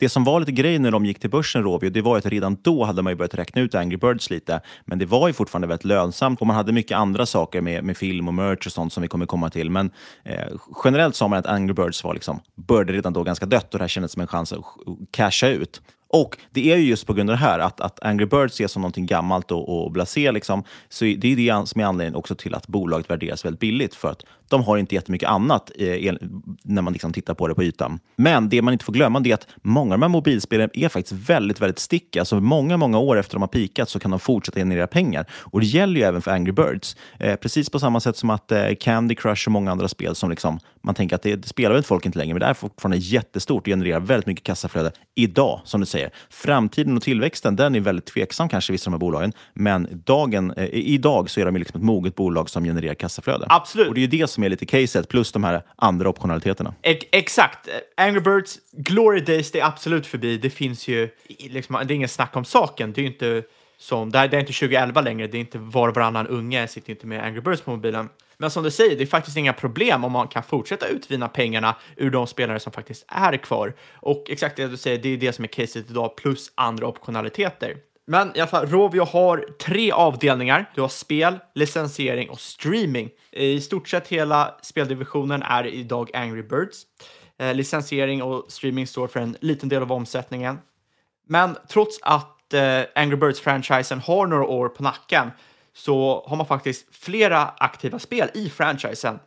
det 0.00 0.08
som 0.08 0.24
var 0.24 0.40
lite 0.40 0.52
grejen 0.52 0.82
när 0.82 0.90
de 0.90 1.04
gick 1.04 1.18
till 1.18 1.30
börsen, 1.30 1.62
Rovio, 1.62 1.90
det 1.90 2.02
var 2.02 2.18
att 2.18 2.26
redan 2.26 2.56
då 2.62 2.84
hade 2.84 3.02
man 3.02 3.12
ju 3.12 3.16
börjat 3.16 3.34
räkna 3.34 3.62
ut 3.62 3.74
Angry 3.74 3.96
Birds 3.96 4.30
lite. 4.30 4.60
Men 4.84 4.98
det 4.98 5.06
var 5.06 5.28
ju 5.28 5.32
fortfarande 5.32 5.68
väldigt 5.68 5.84
lönsamt 5.84 6.40
och 6.40 6.46
man 6.46 6.56
hade 6.56 6.72
mycket 6.72 6.96
andra 6.96 7.26
saker 7.26 7.60
med, 7.60 7.84
med 7.84 7.96
film 7.96 8.28
och 8.28 8.34
merch 8.34 8.66
och 8.66 8.72
sånt 8.72 8.92
som 8.92 9.02
vi 9.02 9.08
kommer 9.08 9.26
komma 9.26 9.50
till. 9.50 9.70
Men 9.70 9.90
eh, 10.24 10.46
generellt 10.84 11.16
sa 11.16 11.28
man 11.28 11.38
att 11.38 11.46
Angry 11.46 11.74
Birds 11.74 12.04
var 12.04 12.14
liksom, 12.14 12.40
började 12.54 12.92
redan 12.92 13.12
då 13.12 13.22
ganska 13.22 13.46
dött 13.46 13.74
och 13.74 13.78
det 13.78 13.82
här 13.82 13.88
kändes 13.88 14.12
som 14.12 14.22
en 14.22 14.28
chans 14.28 14.52
att 14.52 14.64
casha 15.10 15.48
ut. 15.48 15.80
Och 16.12 16.36
det 16.50 16.72
är 16.72 16.76
ju 16.76 16.84
just 16.84 17.06
på 17.06 17.12
grund 17.12 17.30
av 17.30 17.36
det 17.36 17.40
här, 17.40 17.58
att, 17.58 17.80
att 17.80 18.02
Angry 18.02 18.26
Birds 18.26 18.54
ses 18.54 18.72
som 18.72 18.82
någonting 18.82 19.06
gammalt 19.06 19.50
och, 19.50 19.84
och 19.84 19.92
blasé. 19.92 20.32
Liksom. 20.32 20.64
Så 20.88 21.04
det 21.04 21.24
är 21.24 21.36
det 21.36 21.68
som 21.68 21.80
är 21.80 21.84
anledningen 21.84 22.14
också 22.14 22.34
till 22.34 22.54
att 22.54 22.66
bolaget 22.66 23.10
värderas 23.10 23.44
väldigt 23.44 23.60
billigt. 23.60 23.94
För 23.94 24.10
att 24.10 24.24
de 24.50 24.62
har 24.62 24.76
inte 24.76 24.94
jättemycket 24.94 25.28
annat 25.28 25.70
eh, 25.78 26.14
när 26.62 26.82
man 26.82 26.92
liksom 26.92 27.12
tittar 27.12 27.34
på 27.34 27.48
det 27.48 27.54
på 27.54 27.62
ytan. 27.62 27.98
Men 28.16 28.48
det 28.48 28.62
man 28.62 28.72
inte 28.72 28.84
får 28.84 28.92
glömma 28.92 29.22
är 29.24 29.34
att 29.34 29.46
många 29.62 29.94
av 29.94 30.00
de 30.00 30.02
här 30.02 30.08
mobilspelen 30.08 30.70
är 30.72 30.88
faktiskt 30.88 31.28
väldigt, 31.28 31.60
väldigt 31.60 31.78
stickiga. 31.78 32.24
Så 32.24 32.40
många, 32.40 32.76
många 32.76 32.98
år 32.98 33.18
efter 33.18 33.34
de 33.34 33.42
har 33.42 33.48
pikat 33.48 33.88
så 33.88 33.98
kan 33.98 34.10
de 34.10 34.20
fortsätta 34.20 34.60
generera 34.60 34.86
pengar. 34.86 35.26
Och 35.32 35.60
det 35.60 35.66
gäller 35.66 36.00
ju 36.00 36.06
även 36.06 36.22
för 36.22 36.30
Angry 36.30 36.52
Birds. 36.52 36.96
Eh, 37.18 37.36
precis 37.36 37.70
på 37.70 37.78
samma 37.78 38.00
sätt 38.00 38.16
som 38.16 38.30
att 38.30 38.52
eh, 38.52 38.74
Candy 38.80 39.14
Crush 39.14 39.48
och 39.48 39.52
många 39.52 39.70
andra 39.70 39.88
spel 39.88 40.14
som 40.14 40.30
liksom, 40.30 40.58
man 40.82 40.94
tänker 40.94 41.16
att 41.16 41.22
det, 41.22 41.36
det 41.36 41.48
spelar 41.48 41.74
väl 41.74 41.82
folk 41.82 42.06
inte 42.06 42.18
längre, 42.18 42.34
men 42.34 42.40
det 42.40 42.46
är 42.46 42.54
fortfarande 42.54 42.96
jättestort 42.96 43.62
och 43.62 43.66
genererar 43.66 44.00
väldigt 44.00 44.26
mycket 44.26 44.44
kassaflöde 44.44 44.92
idag, 45.14 45.60
som 45.64 45.80
du 45.80 45.86
säger. 45.86 46.10
Framtiden 46.30 46.96
och 46.96 47.02
tillväxten, 47.02 47.56
den 47.56 47.74
är 47.74 47.80
väldigt 47.80 48.06
tveksam 48.06 48.48
kanske 48.48 48.70
i 48.70 48.72
vissa 48.72 48.90
av 48.90 48.92
de 48.92 48.94
här 48.94 49.00
bolagen. 49.00 49.32
Men 49.54 50.02
dagen, 50.04 50.52
eh, 50.56 50.68
idag 50.72 51.30
så 51.30 51.40
är 51.40 51.44
de 51.44 51.56
liksom 51.56 51.80
ett 51.80 51.86
moget 51.86 52.14
bolag 52.14 52.50
som 52.50 52.64
genererar 52.64 52.94
kassaflöde. 52.94 53.46
Absolut. 53.48 53.88
Och 53.88 53.94
det 53.94 54.04
är 54.04 54.08
det 54.08 54.30
som 54.30 54.39
är 54.42 54.48
lite 54.48 54.66
caset, 54.66 55.08
plus 55.08 55.32
de 55.32 55.44
här 55.44 55.62
andra 55.76 56.08
optionaliteterna. 56.08 56.74
Exakt. 56.82 57.68
Angry 57.96 58.20
Birds, 58.20 58.58
Glory 58.72 59.20
Days, 59.20 59.52
det 59.52 59.60
är 59.60 59.66
absolut 59.66 60.06
förbi. 60.06 60.38
Det 60.38 60.50
finns 60.50 60.88
ju, 60.88 61.08
liksom, 61.38 61.76
det 61.86 61.94
är 61.94 61.96
ingen 61.96 62.08
snack 62.08 62.36
om 62.36 62.44
saken. 62.44 62.92
Det 62.92 63.00
är 63.00 63.06
inte 63.06 63.42
som, 63.78 64.10
det 64.10 64.28
det 64.28 64.36
är 64.36 64.40
inte 64.40 64.52
2011 64.52 65.00
längre, 65.00 65.26
det 65.26 65.38
är 65.38 65.40
inte 65.40 65.58
var 65.58 65.88
och 65.88 65.94
varannan 65.94 66.26
unge 66.26 66.68
sitter 66.68 66.90
inte 66.90 67.06
med 67.06 67.24
Angry 67.24 67.40
Birds 67.40 67.62
på 67.62 67.70
mobilen. 67.70 68.08
Men 68.36 68.50
som 68.50 68.64
du 68.64 68.70
säger, 68.70 68.96
det 68.96 69.02
är 69.02 69.06
faktiskt 69.06 69.36
inga 69.36 69.52
problem 69.52 70.04
om 70.04 70.12
man 70.12 70.28
kan 70.28 70.42
fortsätta 70.42 70.86
utvinna 70.88 71.28
pengarna 71.28 71.76
ur 71.96 72.10
de 72.10 72.26
spelare 72.26 72.60
som 72.60 72.72
faktiskt 72.72 73.04
är 73.08 73.36
kvar. 73.36 73.74
Och 73.94 74.24
exakt 74.28 74.56
det 74.56 74.68
du 74.68 74.76
säger, 74.76 74.98
det 74.98 75.08
är 75.08 75.16
det 75.16 75.32
som 75.32 75.44
är 75.44 75.48
caset 75.48 75.90
idag, 75.90 76.16
plus 76.16 76.52
andra 76.54 76.86
optionaliteter. 76.86 77.76
Men 78.10 78.36
i 78.36 78.40
alla 78.40 78.50
fall, 78.50 78.66
Rovio 78.66 79.04
har 79.04 79.44
tre 79.60 79.92
avdelningar. 79.92 80.70
Du 80.74 80.80
har 80.80 80.88
spel, 80.88 81.38
licensiering 81.54 82.30
och 82.30 82.40
streaming. 82.40 83.10
I 83.32 83.60
stort 83.60 83.88
sett 83.88 84.08
hela 84.08 84.54
speldivisionen 84.62 85.42
är 85.42 85.66
idag 85.66 86.10
Angry 86.14 86.42
Birds. 86.42 86.82
Eh, 87.38 87.54
licensiering 87.54 88.22
och 88.22 88.52
streaming 88.52 88.86
står 88.86 89.08
för 89.08 89.20
en 89.20 89.36
liten 89.40 89.68
del 89.68 89.82
av 89.82 89.92
omsättningen. 89.92 90.58
Men 91.26 91.56
trots 91.68 91.98
att 92.02 92.54
eh, 92.54 92.82
Angry 92.94 93.16
Birds-franchisen 93.16 94.00
har 94.00 94.26
några 94.26 94.44
år 94.44 94.68
på 94.68 94.82
nacken 94.82 95.30
så 95.72 96.24
har 96.28 96.36
man 96.36 96.46
faktiskt 96.46 96.96
flera 96.96 97.44
aktiva 97.44 97.98
spel 97.98 98.30
i 98.34 98.48
franchisen. 98.48 99.18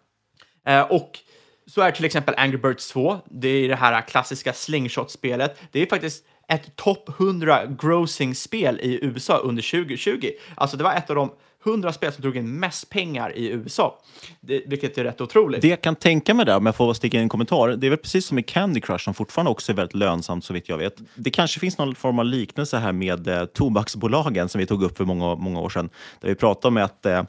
Eh, 0.66 0.82
och 0.82 1.20
så 1.68 1.82
är 1.82 1.92
till 1.92 2.06
exempel 2.06 2.36
Angry 2.38 2.58
Birds 2.58 2.92
2, 2.92 3.20
det 3.26 3.48
är 3.48 3.70
det 3.70 3.76
här 3.76 4.02
klassiska 4.02 4.54
slingshot-spelet. 4.54 5.60
Det 5.72 5.82
är 5.82 5.86
faktiskt 5.86 6.26
ett 6.48 6.76
topp 6.76 7.10
100 7.20 7.66
grossing-spel 7.66 8.80
i 8.82 9.00
USA 9.06 9.38
under 9.38 9.72
2020. 9.72 10.30
Alltså 10.56 10.78
det 10.78 10.84
var 10.84 10.94
ett 10.94 11.10
av 11.10 11.16
de 11.16 11.32
100 11.66 11.94
spel 11.94 12.14
som 12.14 12.22
drog 12.22 12.38
in 12.38 12.60
mest 12.60 12.90
pengar 12.90 13.38
i 13.38 13.48
USA, 13.48 14.00
det, 14.42 14.64
vilket 14.68 14.98
är 14.98 15.04
rätt 15.04 15.22
otroligt. 15.22 15.62
Det 15.62 15.68
jag 15.68 15.82
kan 15.82 15.96
tänka 15.96 16.34
mig 16.34 16.46
där, 16.46 16.58
om 16.58 16.66
jag 16.66 16.76
får 16.76 16.94
sticka 16.94 17.18
in 17.18 17.24
en 17.24 17.30
kommentar, 17.30 17.68
det 17.68 17.88
är 17.88 17.90
väl 17.90 18.00
precis 18.00 18.26
som 18.26 18.40
i 18.40 18.44
Candy 18.44 18.82
Crush 18.82 19.04
som 19.04 19.14
fortfarande 19.14 19.52
också 19.52 19.72
är 19.72 19.76
väldigt 19.76 19.96
lönsamt 19.96 20.46
så 20.46 20.54
vitt 20.54 20.70
jag 20.70 20.78
vet. 20.78 20.96
Det 21.16 21.30
kanske 21.30 21.60
finns 21.60 21.78
någon 21.78 21.96
form 21.96 22.20
av 22.20 22.26
liknelse 22.26 22.78
här 22.78 22.92
med 22.92 23.28
eh, 23.28 23.46
tobaksbolagen 23.46 24.50
som 24.50 24.60
vi 24.60 24.66
tog 24.66 24.84
upp 24.84 24.98
för 24.98 25.06
många, 25.06 25.36
många 25.36 25.60
år 25.60 25.70
sedan, 25.70 25.90
där 26.22 26.30
vi 26.30 26.36
pratade 26.36 26.68
om 26.68 26.78
att 26.78 27.06
eh, 27.06 27.24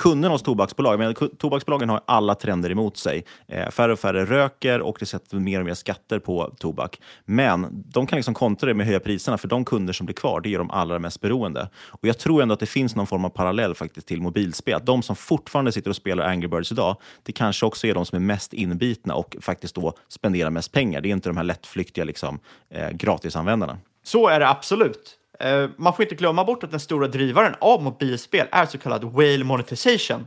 kunderna 0.00 0.34
hos 0.34 0.42
tobaksbolag, 0.42 0.98
men 0.98 1.14
tobaksbolagen 1.14 1.88
har 1.88 2.00
alla 2.06 2.34
trender 2.34 2.70
emot 2.70 2.96
sig. 2.96 3.24
Eh, 3.48 3.70
färre 3.70 3.92
och 3.92 3.98
färre 3.98 4.24
röker 4.24 4.80
och 4.80 4.96
det 5.00 5.06
sätter 5.06 5.36
mer 5.36 5.60
och 5.60 5.66
mer 5.66 5.74
skatter 5.74 6.18
på 6.18 6.54
tobak. 6.58 7.00
Men 7.24 7.66
de 7.70 8.06
kan 8.06 8.16
liksom 8.16 8.34
kontra 8.34 8.68
det 8.68 8.74
med 8.74 8.84
att 8.84 8.86
höja 8.86 9.00
priserna 9.00 9.38
för 9.38 9.48
de 9.48 9.64
kunder 9.64 9.92
som 9.92 10.06
blir 10.06 10.14
kvar, 10.14 10.40
det 10.40 10.54
är 10.54 10.58
de 10.58 10.70
allra 10.70 10.98
mest 10.98 11.20
beroende. 11.20 11.68
Och 11.74 12.08
Jag 12.08 12.18
tror 12.18 12.42
ändå 12.42 12.52
att 12.52 12.60
det 12.60 12.66
finns 12.66 12.96
någon 12.96 13.06
form 13.06 13.24
av 13.24 13.28
parallell 13.28 13.74
faktiskt 13.74 14.06
till 14.06 14.22
mobilspel. 14.22 14.74
Att 14.74 14.86
de 14.86 15.02
som 15.02 15.16
fortfarande 15.16 15.72
sitter 15.72 15.90
och 15.90 15.96
spelar 15.96 16.24
Angry 16.24 16.48
Birds 16.48 16.72
idag, 16.72 16.96
det 17.22 17.32
kanske 17.32 17.66
också 17.66 17.86
är 17.86 17.94
de 17.94 18.06
som 18.06 18.16
är 18.16 18.20
mest 18.20 18.52
inbitna 18.52 19.14
och 19.14 19.36
faktiskt 19.40 19.74
då 19.74 19.92
spenderar 20.08 20.50
mest 20.50 20.72
pengar. 20.72 21.00
Det 21.00 21.08
är 21.08 21.12
inte 21.12 21.28
de 21.28 21.36
här 21.36 21.44
lättflyktiga 21.44 22.04
liksom, 22.04 22.38
eh, 22.70 22.90
gratisanvändarna. 22.90 23.78
Så 24.02 24.28
är 24.28 24.40
det 24.40 24.48
absolut. 24.48 25.19
Eh, 25.40 25.70
man 25.76 25.94
får 25.94 26.02
inte 26.02 26.14
glömma 26.14 26.44
bort 26.44 26.64
att 26.64 26.70
den 26.70 26.80
stora 26.80 27.08
drivaren 27.08 27.54
av 27.60 27.82
mobilspel 27.82 28.46
är 28.52 28.66
så 28.66 28.78
kallad 28.78 29.04
whale 29.04 29.44
monetization. 29.44 30.26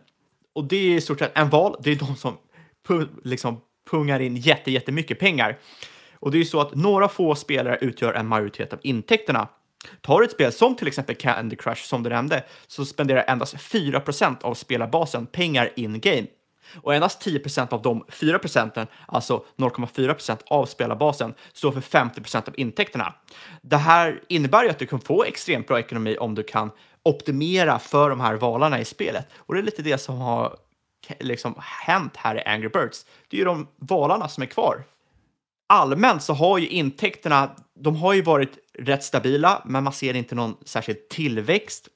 Och 0.55 0.63
det 0.63 0.75
är 0.75 0.95
i 0.95 1.01
stort 1.01 1.19
sett 1.19 1.37
en 1.37 1.49
val. 1.49 1.75
Det 1.79 1.91
är 1.91 1.95
de 1.95 2.15
som 2.15 2.37
pu 2.87 3.07
liksom 3.23 3.61
pungar 3.91 4.19
in 4.19 4.35
jätte, 4.35 4.71
jättemycket 4.71 5.19
pengar. 5.19 5.57
Och 6.19 6.31
det 6.31 6.37
är 6.37 6.39
ju 6.39 6.45
så 6.45 6.61
att 6.61 6.75
några 6.75 7.09
få 7.09 7.35
spelare 7.35 7.77
utgör 7.81 8.13
en 8.13 8.27
majoritet 8.27 8.73
av 8.73 8.79
intäkterna. 8.83 9.47
Tar 10.01 10.19
du 10.19 10.25
ett 10.25 10.31
spel 10.31 10.51
som 10.51 10.75
till 10.75 10.87
exempel 10.87 11.15
Candy 11.15 11.55
Crush 11.55 11.83
som 11.83 12.03
du 12.03 12.09
nämnde 12.09 12.43
så 12.67 12.85
spenderar 12.85 13.23
endast 13.27 13.55
4% 13.55 14.43
av 14.43 14.53
spelarbasen 14.53 15.25
pengar 15.25 15.69
in 15.75 15.99
game. 15.99 16.27
Och 16.81 16.95
endast 16.95 17.25
10% 17.25 17.73
av 17.73 17.81
de 17.81 18.05
4 18.09 18.39
procenten, 18.39 18.87
alltså 19.05 19.43
0,4 19.57 20.13
procent 20.13 20.41
av 20.45 20.65
spelarbasen, 20.65 21.33
står 21.53 21.71
för 21.71 21.81
50 21.81 22.21
procent 22.21 22.47
av 22.47 22.53
intäkterna. 22.59 23.13
Det 23.61 23.77
här 23.77 24.21
innebär 24.29 24.63
ju 24.63 24.69
att 24.69 24.79
du 24.79 24.85
kan 24.85 24.99
få 24.99 25.23
extremt 25.23 25.67
bra 25.67 25.79
ekonomi 25.79 26.17
om 26.19 26.35
du 26.35 26.43
kan 26.43 26.71
optimera 27.03 27.79
för 27.79 28.09
de 28.09 28.19
här 28.19 28.35
valarna 28.35 28.79
i 28.79 28.85
spelet. 28.85 29.27
Och 29.37 29.53
det 29.53 29.59
är 29.59 29.63
lite 29.63 29.81
det 29.81 29.97
som 29.97 30.17
har 30.17 30.57
liksom 31.19 31.55
hänt 31.59 32.17
här 32.17 32.35
i 32.35 32.43
Angry 32.43 32.69
Birds. 32.69 33.05
Det 33.27 33.37
är 33.37 33.39
ju 33.39 33.45
de 33.45 33.67
valarna 33.79 34.27
som 34.27 34.43
är 34.43 34.47
kvar. 34.47 34.83
Allmänt 35.69 36.23
så 36.23 36.33
har 36.33 36.57
ju 36.57 36.67
intäkterna, 36.67 37.51
de 37.79 37.95
har 37.95 38.13
ju 38.13 38.21
varit 38.21 38.57
rätt 38.79 39.03
stabila, 39.03 39.61
men 39.65 39.83
man 39.83 39.93
ser 39.93 40.13
inte 40.13 40.35
någon 40.35 40.55
särskild 40.65 41.09
tillväxt 41.09 41.87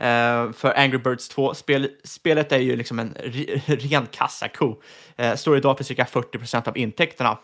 Uh, 0.00 0.52
för 0.52 0.78
Angry 0.78 0.98
Birds 0.98 1.28
2. 1.28 1.54
Spel, 1.54 1.90
spelet 2.04 2.52
är 2.52 2.58
ju 2.58 2.76
liksom 2.76 2.98
en 2.98 3.14
ren 3.66 4.06
kassako. 4.06 4.76
Uh, 5.20 5.34
står 5.34 5.56
idag 5.56 5.76
för 5.76 5.84
cirka 5.84 6.04
40 6.04 6.38
procent 6.38 6.68
av 6.68 6.78
intäkterna. 6.78 7.38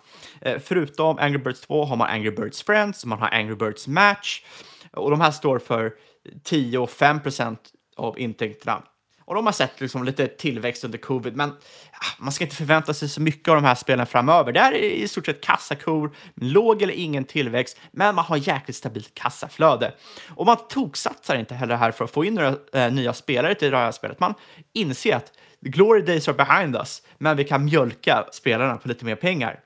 Uh, 0.46 0.58
förutom 0.58 1.18
Angry 1.18 1.38
Birds 1.38 1.60
2 1.60 1.84
har 1.84 1.96
man 1.96 2.08
Angry 2.08 2.30
Birds 2.30 2.62
Friends, 2.62 3.04
man 3.04 3.18
har 3.18 3.28
Angry 3.28 3.54
Birds 3.54 3.88
Match 3.88 4.42
och 4.92 5.10
de 5.10 5.20
här 5.20 5.30
står 5.30 5.58
för 5.58 5.92
10 6.42 6.78
och 6.78 6.90
5 6.90 7.20
procent 7.20 7.60
av 7.96 8.18
intäkterna. 8.18 8.82
Och 9.26 9.34
de 9.34 9.46
har 9.46 9.52
sett 9.52 9.80
liksom 9.80 10.04
lite 10.04 10.26
tillväxt 10.26 10.84
under 10.84 10.98
covid, 10.98 11.36
men 11.36 11.52
man 12.18 12.32
ska 12.32 12.44
inte 12.44 12.56
förvänta 12.56 12.94
sig 12.94 13.08
så 13.08 13.20
mycket 13.20 13.48
av 13.48 13.54
de 13.54 13.64
här 13.64 13.74
spelen 13.74 14.06
framöver. 14.06 14.52
Det 14.52 14.60
här 14.60 14.72
är 14.72 14.90
i 14.90 15.08
stort 15.08 15.26
sett 15.26 15.40
kassakor, 15.40 16.16
låg 16.34 16.82
eller 16.82 16.94
ingen 16.94 17.24
tillväxt, 17.24 17.80
men 17.90 18.14
man 18.14 18.24
har 18.24 18.36
jäkligt 18.36 18.76
stabilt 18.76 19.14
kassaflöde. 19.14 19.94
Och 20.28 20.46
man 20.46 20.56
toksatsar 20.68 21.36
inte 21.36 21.54
heller 21.54 21.76
här 21.76 21.90
för 21.90 22.04
att 22.04 22.10
få 22.10 22.24
in 22.24 22.34
några 22.34 22.54
eh, 22.72 22.92
nya 22.92 23.12
spelare 23.12 23.54
till 23.54 23.70
det 23.70 23.76
här 23.76 23.92
spelet. 23.92 24.20
Man 24.20 24.34
inser 24.72 25.16
att 25.16 25.32
glory 25.60 26.02
days 26.02 26.28
are 26.28 26.36
behind 26.36 26.76
us, 26.76 27.02
men 27.18 27.36
vi 27.36 27.44
kan 27.44 27.64
mjölka 27.64 28.26
spelarna 28.32 28.76
på 28.76 28.88
lite 28.88 29.04
mer 29.04 29.16
pengar. 29.16 29.60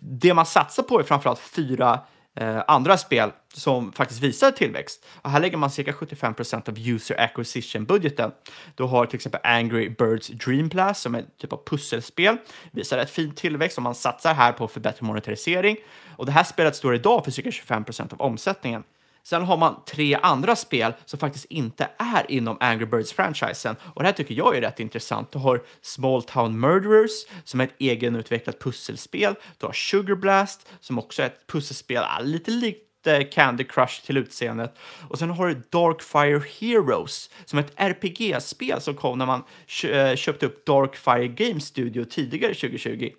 Det 0.00 0.34
man 0.34 0.46
satsar 0.46 0.82
på 0.82 0.98
är 0.98 1.02
framförallt 1.02 1.40
fyra 1.40 2.00
eh, 2.36 2.62
andra 2.68 2.96
spel 2.96 3.32
som 3.54 3.92
faktiskt 3.92 4.22
visar 4.22 4.50
tillväxt. 4.50 5.06
Och 5.22 5.30
här 5.30 5.40
lägger 5.40 5.56
man 5.56 5.70
cirka 5.70 5.92
75 5.92 6.34
procent 6.34 6.68
av 6.68 6.78
user 6.78 7.20
acquisition-budgeten. 7.20 8.30
Du 8.74 8.82
har 8.82 9.06
till 9.06 9.16
exempel 9.16 9.40
Angry 9.44 9.88
Birds 9.88 10.28
Dream 10.28 10.68
Blast 10.68 11.02
som 11.02 11.14
är 11.14 11.18
en 11.18 11.26
typ 11.40 11.52
av 11.52 11.64
pusselspel. 11.66 12.36
Visar 12.70 12.96
rätt 12.96 13.10
fin 13.10 13.34
tillväxt 13.34 13.78
och 13.78 13.82
man 13.82 13.94
satsar 13.94 14.34
här 14.34 14.52
på 14.52 14.68
förbättrad 14.68 15.06
monetarisering. 15.06 15.76
Och 16.16 16.26
det 16.26 16.32
här 16.32 16.44
spelet 16.44 16.76
står 16.76 16.94
idag 16.94 17.24
för 17.24 17.30
cirka 17.30 17.50
25 17.50 17.84
procent 17.84 18.12
av 18.12 18.20
omsättningen. 18.20 18.82
Sen 19.26 19.42
har 19.42 19.56
man 19.56 19.84
tre 19.86 20.18
andra 20.22 20.56
spel 20.56 20.92
som 21.04 21.18
faktiskt 21.18 21.44
inte 21.44 21.88
är 21.98 22.30
inom 22.30 22.56
Angry 22.60 22.86
Birds-franchisen. 22.86 23.76
Och 23.94 24.02
det 24.02 24.08
här 24.08 24.12
tycker 24.12 24.34
jag 24.34 24.56
är 24.56 24.60
rätt 24.60 24.80
intressant. 24.80 25.32
Du 25.32 25.38
har 25.38 25.62
Small 25.82 26.22
Town 26.22 26.60
Murderers 26.60 27.26
som 27.44 27.60
är 27.60 27.64
ett 27.64 27.74
egenutvecklat 27.78 28.60
pusselspel. 28.60 29.34
Du 29.58 29.66
har 29.66 29.72
Sugar 29.72 30.14
Blast 30.14 30.68
som 30.80 30.98
också 30.98 31.22
är 31.22 31.26
ett 31.26 31.46
pusselspel, 31.46 32.04
lite 32.20 32.50
likt 32.50 33.06
eh, 33.06 33.20
Candy 33.32 33.64
Crush 33.64 34.02
till 34.06 34.16
utseendet. 34.16 34.78
Och 35.08 35.18
sen 35.18 35.30
har 35.30 35.48
du 35.48 35.54
Darkfire 35.70 36.42
Heroes 36.60 37.30
som 37.44 37.58
är 37.58 37.62
ett 37.62 37.74
RPG-spel 37.76 38.80
som 38.80 38.94
kom 38.94 39.18
när 39.18 39.26
man 39.26 39.44
eh, 39.84 40.16
köpte 40.16 40.46
upp 40.46 40.66
Darkfire 40.66 41.28
Game 41.28 41.60
Studio 41.60 42.04
tidigare 42.04 42.54
2020. 42.54 43.10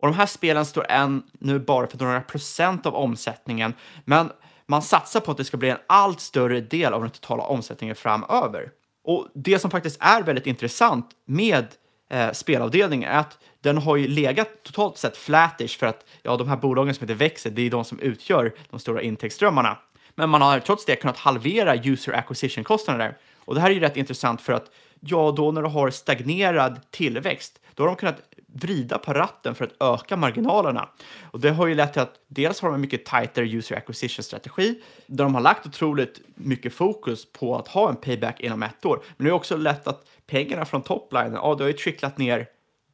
Och 0.00 0.08
de 0.08 0.14
här 0.14 0.26
spelen 0.26 0.66
står 0.66 0.90
än 0.90 1.22
nu 1.32 1.58
bara 1.58 1.86
för 1.86 1.98
några 1.98 2.20
procent 2.20 2.86
av 2.86 2.94
omsättningen, 2.94 3.74
men 4.04 4.30
man 4.68 4.82
satsar 4.82 5.20
på 5.20 5.30
att 5.30 5.36
det 5.36 5.44
ska 5.44 5.56
bli 5.56 5.70
en 5.70 5.78
allt 5.86 6.20
större 6.20 6.60
del 6.60 6.94
av 6.94 7.00
den 7.00 7.10
totala 7.10 7.42
omsättningen 7.42 7.96
framöver. 7.96 8.70
Och 9.04 9.28
det 9.34 9.58
som 9.58 9.70
faktiskt 9.70 9.96
är 10.00 10.22
väldigt 10.22 10.46
intressant 10.46 11.10
med 11.24 11.66
eh, 12.10 12.32
spelavdelningen 12.32 13.10
är 13.10 13.18
att 13.18 13.38
den 13.60 13.78
har 13.78 13.96
ju 13.96 14.08
legat 14.08 14.48
totalt 14.62 14.98
sett 14.98 15.16
flattish 15.16 15.78
för 15.78 15.86
att 15.86 16.04
ja, 16.22 16.36
de 16.36 16.48
här 16.48 16.56
bolagen 16.56 16.94
som 16.94 17.04
inte 17.04 17.14
växer, 17.14 17.50
det 17.50 17.62
är 17.62 17.70
de 17.70 17.84
som 17.84 18.00
utgör 18.00 18.54
de 18.70 18.80
stora 18.80 19.02
intäktsströmmarna. 19.02 19.78
Men 20.14 20.30
man 20.30 20.42
har 20.42 20.60
trots 20.60 20.84
det 20.84 20.96
kunnat 20.96 21.16
halvera 21.16 21.76
user 21.76 22.12
acquisition-kostnader. 22.12 23.16
Och 23.44 23.54
det 23.54 23.60
här 23.60 23.70
är 23.70 23.74
ju 23.74 23.80
rätt 23.80 23.96
intressant 23.96 24.40
för 24.40 24.52
att 24.52 24.70
ja, 25.00 25.34
då 25.36 25.52
när 25.52 25.62
du 25.62 25.68
har 25.68 25.90
stagnerad 25.90 26.80
tillväxt, 26.90 27.60
då 27.74 27.82
har 27.82 27.88
de 27.88 27.96
kunnat 27.96 28.22
vrida 28.46 28.98
på 28.98 29.12
ratten 29.12 29.54
för 29.54 29.64
att 29.64 29.82
öka 29.82 30.16
marginalerna. 30.16 30.88
Och 31.22 31.40
det 31.40 31.50
har 31.50 31.66
ju 31.66 31.74
lett 31.74 31.92
till 31.92 32.02
att 32.02 32.14
dels 32.28 32.60
har 32.60 32.68
de 32.68 32.74
en 32.74 32.80
mycket 32.80 33.04
tajtare 33.04 33.44
user 33.44 33.76
acquisition-strategi 33.76 34.80
där 35.06 35.24
de 35.24 35.34
har 35.34 35.42
lagt 35.42 35.66
otroligt 35.66 36.20
mycket 36.34 36.74
fokus 36.74 37.32
på 37.32 37.56
att 37.56 37.68
ha 37.68 37.88
en 37.88 37.96
payback 37.96 38.40
inom 38.40 38.62
ett 38.62 38.84
år. 38.84 39.02
Men 39.16 39.24
det 39.24 39.30
har 39.30 39.36
också 39.36 39.56
lett 39.56 39.86
att 39.86 40.06
pengarna 40.26 40.64
från 40.64 40.82
toplinen, 40.82 41.32
ja, 41.34 41.54
det 41.54 41.64
har 41.64 41.68
ju 41.68 41.76
tricklat 41.76 42.18
ner 42.18 42.46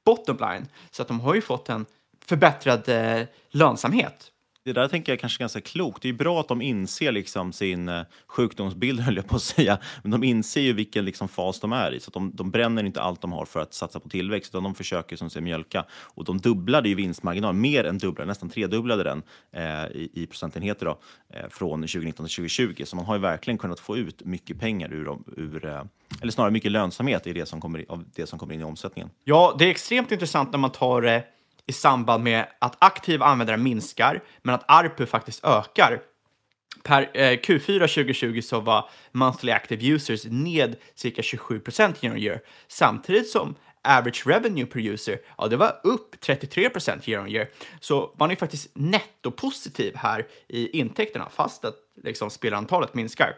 bottomline 0.04 0.68
så 0.90 1.02
att 1.02 1.08
de 1.08 1.20
har 1.20 1.34
ju 1.34 1.40
fått 1.40 1.68
en 1.68 1.86
förbättrad 2.24 2.88
eh, 2.88 3.26
lönsamhet. 3.50 4.31
Det 4.64 4.72
där 4.72 4.88
tänker 4.88 5.12
jag 5.12 5.20
kanske 5.20 5.38
är 5.38 5.42
ganska 5.42 5.60
klokt. 5.60 6.02
Det 6.02 6.08
är 6.08 6.12
bra 6.12 6.40
att 6.40 6.48
de 6.48 6.62
inser 6.62 7.12
liksom 7.12 7.52
sin 7.52 7.88
eh, 7.88 8.02
sjukdomsbild, 8.26 9.00
höll 9.06 9.16
jag 9.16 9.28
på 9.28 9.36
att 9.36 9.42
säga. 9.42 9.78
Men 10.02 10.10
de 10.10 10.24
inser 10.24 10.60
ju 10.60 10.72
vilken 10.72 11.04
liksom 11.04 11.28
fas 11.28 11.60
de 11.60 11.72
är 11.72 11.94
i. 11.94 12.00
Så 12.00 12.10
de, 12.10 12.30
de 12.34 12.50
bränner 12.50 12.84
inte 12.84 13.02
allt 13.02 13.20
de 13.20 13.32
har 13.32 13.44
för 13.44 13.60
att 13.60 13.74
satsa 13.74 14.00
på 14.00 14.08
tillväxt, 14.08 14.50
utan 14.50 14.62
de 14.62 14.74
försöker 14.74 15.16
som 15.16 15.30
säger 15.30 15.44
mjölka. 15.44 15.84
Och 15.92 16.24
de 16.24 16.38
dubblade 16.38 16.88
ju 16.88 16.94
vinstmarginalen, 16.94 17.60
mer 17.60 17.84
än 17.84 17.98
dubblade, 17.98 18.28
nästan 18.28 18.50
tredubblade 18.50 19.04
den 19.04 19.22
eh, 19.52 19.62
i, 19.86 20.10
i, 20.12 20.26
procentenheter 20.26 20.86
då, 20.86 20.98
eh, 21.28 21.48
från 21.50 21.80
2019 21.80 22.26
till 22.26 22.34
2020. 22.34 22.84
Så 22.84 22.96
man 22.96 23.04
har 23.04 23.14
ju 23.14 23.20
verkligen 23.20 23.58
kunnat 23.58 23.80
få 23.80 23.96
ut 23.96 24.24
mycket 24.24 24.60
pengar 24.60 24.92
ur, 24.92 25.18
ur 25.36 25.66
eh, 25.66 25.82
eller 26.20 26.32
snarare 26.32 26.50
mycket 26.50 26.72
lönsamhet 26.72 27.26
i 27.26 27.32
det 27.32 27.46
som 27.46 27.60
kommer, 27.60 27.84
av 27.88 28.04
det 28.14 28.26
som 28.26 28.38
kommer 28.38 28.54
in 28.54 28.60
i 28.60 28.64
omsättningen. 28.64 29.10
Ja, 29.24 29.56
det 29.58 29.64
är 29.64 29.70
extremt 29.70 30.12
intressant 30.12 30.52
när 30.52 30.58
man 30.58 30.70
tar 30.70 31.02
eh, 31.02 31.20
i 31.66 31.72
samband 31.72 32.24
med 32.24 32.46
att 32.58 32.76
aktiva 32.78 33.26
användare 33.26 33.56
minskar, 33.56 34.22
men 34.42 34.54
att 34.54 34.64
ARPU 34.68 35.06
faktiskt 35.06 35.44
ökar. 35.44 36.00
Per 36.82 37.10
eh, 37.14 37.38
Q4 37.38 37.78
2020 37.78 38.40
så 38.42 38.60
var 38.60 38.90
monthly 39.12 39.52
active 39.52 39.86
users 39.86 40.24
ned 40.24 40.76
cirka 40.94 41.22
27 41.22 41.60
procent 41.60 42.04
year 42.04 42.14
on 42.14 42.22
year, 42.22 42.40
samtidigt 42.68 43.30
som 43.30 43.54
average 43.84 44.26
revenue 44.26 44.66
per 44.66 44.80
user, 44.80 45.20
ja, 45.38 45.48
det 45.48 45.56
var 45.56 45.80
upp 45.84 46.20
33 46.20 46.70
procent 46.70 47.08
year 47.08 47.22
on 47.22 47.28
year. 47.28 47.48
Så 47.80 48.14
man 48.18 48.30
är 48.30 48.36
faktiskt 48.36 48.70
nettopositiv 48.74 49.96
här 49.96 50.26
i 50.48 50.78
intäkterna, 50.78 51.28
fast 51.30 51.64
att 51.64 51.76
liksom, 52.02 52.30
spelantalet 52.30 52.94
minskar. 52.94 53.34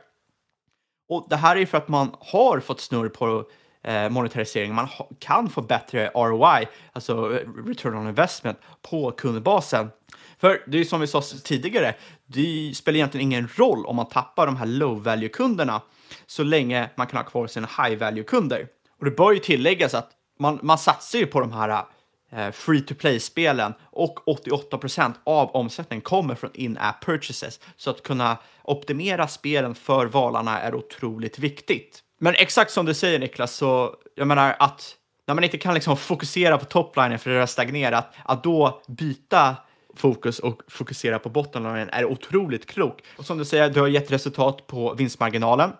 Och 1.09 1.26
det 1.31 1.37
här 1.37 1.57
är 1.57 1.66
för 1.66 1.78
att 1.78 1.88
man 1.88 2.16
har 2.21 2.61
fått 2.61 2.81
snurr 2.81 3.09
på 3.09 3.45
eh, 3.84 4.08
monetarisering. 4.08 4.74
Man 4.74 4.88
kan 5.18 5.50
få 5.50 5.62
bättre 5.62 6.10
ROI, 6.14 6.66
alltså 6.92 7.12
eh, 7.12 7.48
return 7.66 7.94
on 7.94 8.08
investment, 8.08 8.58
på 8.82 9.10
kundbasen. 9.10 9.90
För 10.38 10.62
det 10.66 10.78
är 10.78 10.84
som 10.84 11.00
vi 11.00 11.06
sa 11.06 11.22
tidigare, 11.44 11.94
det 12.26 12.72
spelar 12.76 12.96
egentligen 12.96 13.26
ingen 13.26 13.48
roll 13.54 13.86
om 13.86 13.96
man 13.96 14.08
tappar 14.08 14.46
de 14.46 14.56
här 14.56 14.66
low 14.66 15.02
value-kunderna 15.02 15.82
så 16.26 16.42
länge 16.42 16.90
man 16.96 17.06
kan 17.06 17.16
ha 17.16 17.24
kvar 17.24 17.46
sina 17.46 17.68
high 17.78 17.98
value-kunder. 17.98 18.68
Och 18.98 19.04
det 19.04 19.10
bör 19.10 19.32
ju 19.32 19.38
tilläggas 19.38 19.94
att 19.94 20.10
man, 20.38 20.58
man 20.62 20.78
satsar 20.78 21.18
ju 21.18 21.26
på 21.26 21.40
de 21.40 21.52
här 21.52 21.84
eh, 22.32 22.50
free 22.50 22.80
to 22.80 22.94
play-spelen 22.94 23.74
och 23.82 24.18
88% 24.50 25.14
av 25.24 25.50
omsättningen 25.50 26.02
kommer 26.02 26.34
från 26.34 26.50
in-app 26.54 27.04
purchases. 27.04 27.60
Så 27.76 27.90
att 27.90 28.02
kunna 28.02 28.36
optimera 28.62 29.28
spelen 29.28 29.74
för 29.74 30.06
valarna 30.06 30.60
är 30.60 30.74
otroligt 30.74 31.38
viktigt. 31.38 32.03
Men 32.25 32.35
exakt 32.35 32.71
som 32.71 32.87
du 32.87 32.95
säger 32.95 33.19
Niklas, 33.19 33.54
så 33.54 33.95
jag 34.14 34.26
menar 34.26 34.57
att 34.59 34.97
när 35.26 35.35
man 35.35 35.45
inte 35.45 35.59
kan 35.59 35.75
liksom 35.75 35.97
fokusera 35.97 36.59
på 36.59 36.64
toplinen 36.64 37.19
för 37.19 37.31
det 37.31 37.38
har 37.38 37.47
stagnerat, 37.47 38.14
att 38.25 38.45
då 38.45 38.83
byta 38.88 39.57
fokus 39.97 40.38
och 40.38 40.62
fokusera 40.69 41.19
på 41.19 41.28
bottenlinjen 41.28 41.88
är 41.88 42.04
otroligt 42.04 42.66
klok. 42.66 43.02
Och 43.16 43.25
som 43.25 43.38
du 43.38 43.45
säger, 43.45 43.71
du 43.71 43.81
har 43.81 43.88
gett 43.88 44.11
resultat 44.11 44.66
på 44.66 44.95
vinstmarginalen 44.95 45.73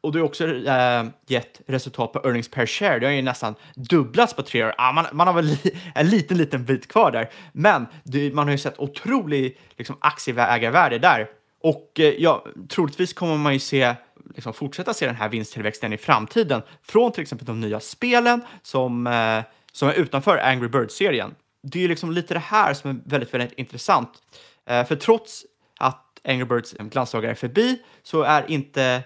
och 0.00 0.12
du 0.12 0.18
har 0.18 0.26
också 0.26 0.46
eh, 0.46 1.04
gett 1.26 1.60
resultat 1.66 2.12
på 2.12 2.18
earnings 2.24 2.50
per 2.50 2.66
share. 2.66 2.98
Det 2.98 3.06
har 3.06 3.12
ju 3.12 3.22
nästan 3.22 3.54
dubblats 3.74 4.34
på 4.34 4.42
tre 4.42 4.64
år. 4.64 4.74
Ah, 4.78 4.92
man, 4.92 5.06
man 5.12 5.26
har 5.26 5.34
väl 5.34 5.56
en 5.94 6.08
liten, 6.08 6.38
liten 6.38 6.64
bit 6.64 6.88
kvar 6.88 7.10
där, 7.10 7.30
men 7.52 7.86
det, 8.04 8.34
man 8.34 8.46
har 8.46 8.52
ju 8.52 8.58
sett 8.58 8.78
otroligt 8.78 9.60
liksom, 9.76 9.96
aktieägarvärde 10.00 10.98
där. 10.98 11.28
Och 11.62 12.00
eh, 12.00 12.14
ja, 12.18 12.44
troligtvis 12.68 13.12
kommer 13.12 13.36
man 13.36 13.52
ju 13.52 13.58
se 13.58 13.94
liksom, 14.34 14.52
fortsätta 14.52 14.94
se 14.94 15.06
den 15.06 15.14
här 15.14 15.28
vinsttillväxten 15.28 15.92
i 15.92 15.98
framtiden 15.98 16.62
från 16.82 17.12
till 17.12 17.22
exempel 17.22 17.46
de 17.46 17.60
nya 17.60 17.80
spelen 17.80 18.42
som, 18.62 19.06
eh, 19.06 19.42
som 19.72 19.88
är 19.88 19.92
utanför 19.92 20.38
Angry 20.38 20.68
Birds-serien 20.68 21.34
det 21.62 21.78
är 21.78 21.82
ju 21.82 21.88
liksom 21.88 22.12
lite 22.12 22.34
det 22.34 22.40
här 22.40 22.74
som 22.74 22.90
är 22.90 22.96
väldigt, 23.04 23.34
väldigt 23.34 23.52
intressant. 23.52 24.22
Eh, 24.66 24.86
för 24.86 24.96
trots 24.96 25.44
att 25.78 26.20
Angry 26.24 26.44
Birds 26.44 26.72
glansdagar 26.72 27.30
är 27.30 27.34
förbi 27.34 27.82
så 28.02 28.22
är 28.22 28.50
inte, 28.50 29.02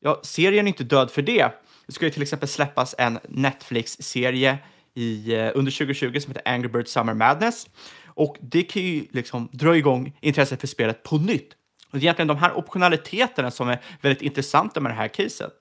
ja, 0.00 0.20
serien 0.22 0.66
är 0.66 0.68
inte 0.68 0.84
död 0.84 1.10
för 1.10 1.22
det. 1.22 1.50
Det 1.86 1.92
ska 1.92 2.04
ju 2.04 2.10
till 2.10 2.22
exempel 2.22 2.48
släppas 2.48 2.94
en 2.98 3.18
Netflix-serie 3.28 4.58
i, 4.94 5.34
eh, 5.34 5.50
under 5.54 5.72
2020 5.72 6.20
som 6.20 6.34
heter 6.34 6.52
Angry 6.52 6.68
Birds 6.68 6.92
Summer 6.92 7.14
Madness. 7.14 7.68
Och 8.06 8.36
det 8.40 8.62
kan 8.62 8.82
ju 8.82 9.06
liksom 9.10 9.48
dra 9.52 9.76
igång 9.76 10.18
intresset 10.20 10.60
för 10.60 10.66
spelet 10.66 11.02
på 11.02 11.18
nytt. 11.18 11.52
Och 11.90 11.98
det 11.98 11.98
är 11.98 12.02
egentligen 12.02 12.28
de 12.28 12.36
här 12.36 12.58
optionaliteterna 12.58 13.50
som 13.50 13.68
är 13.68 13.80
väldigt 14.00 14.22
intressanta 14.22 14.80
med 14.80 14.92
det 14.92 14.96
här 14.96 15.08
caset. 15.08 15.52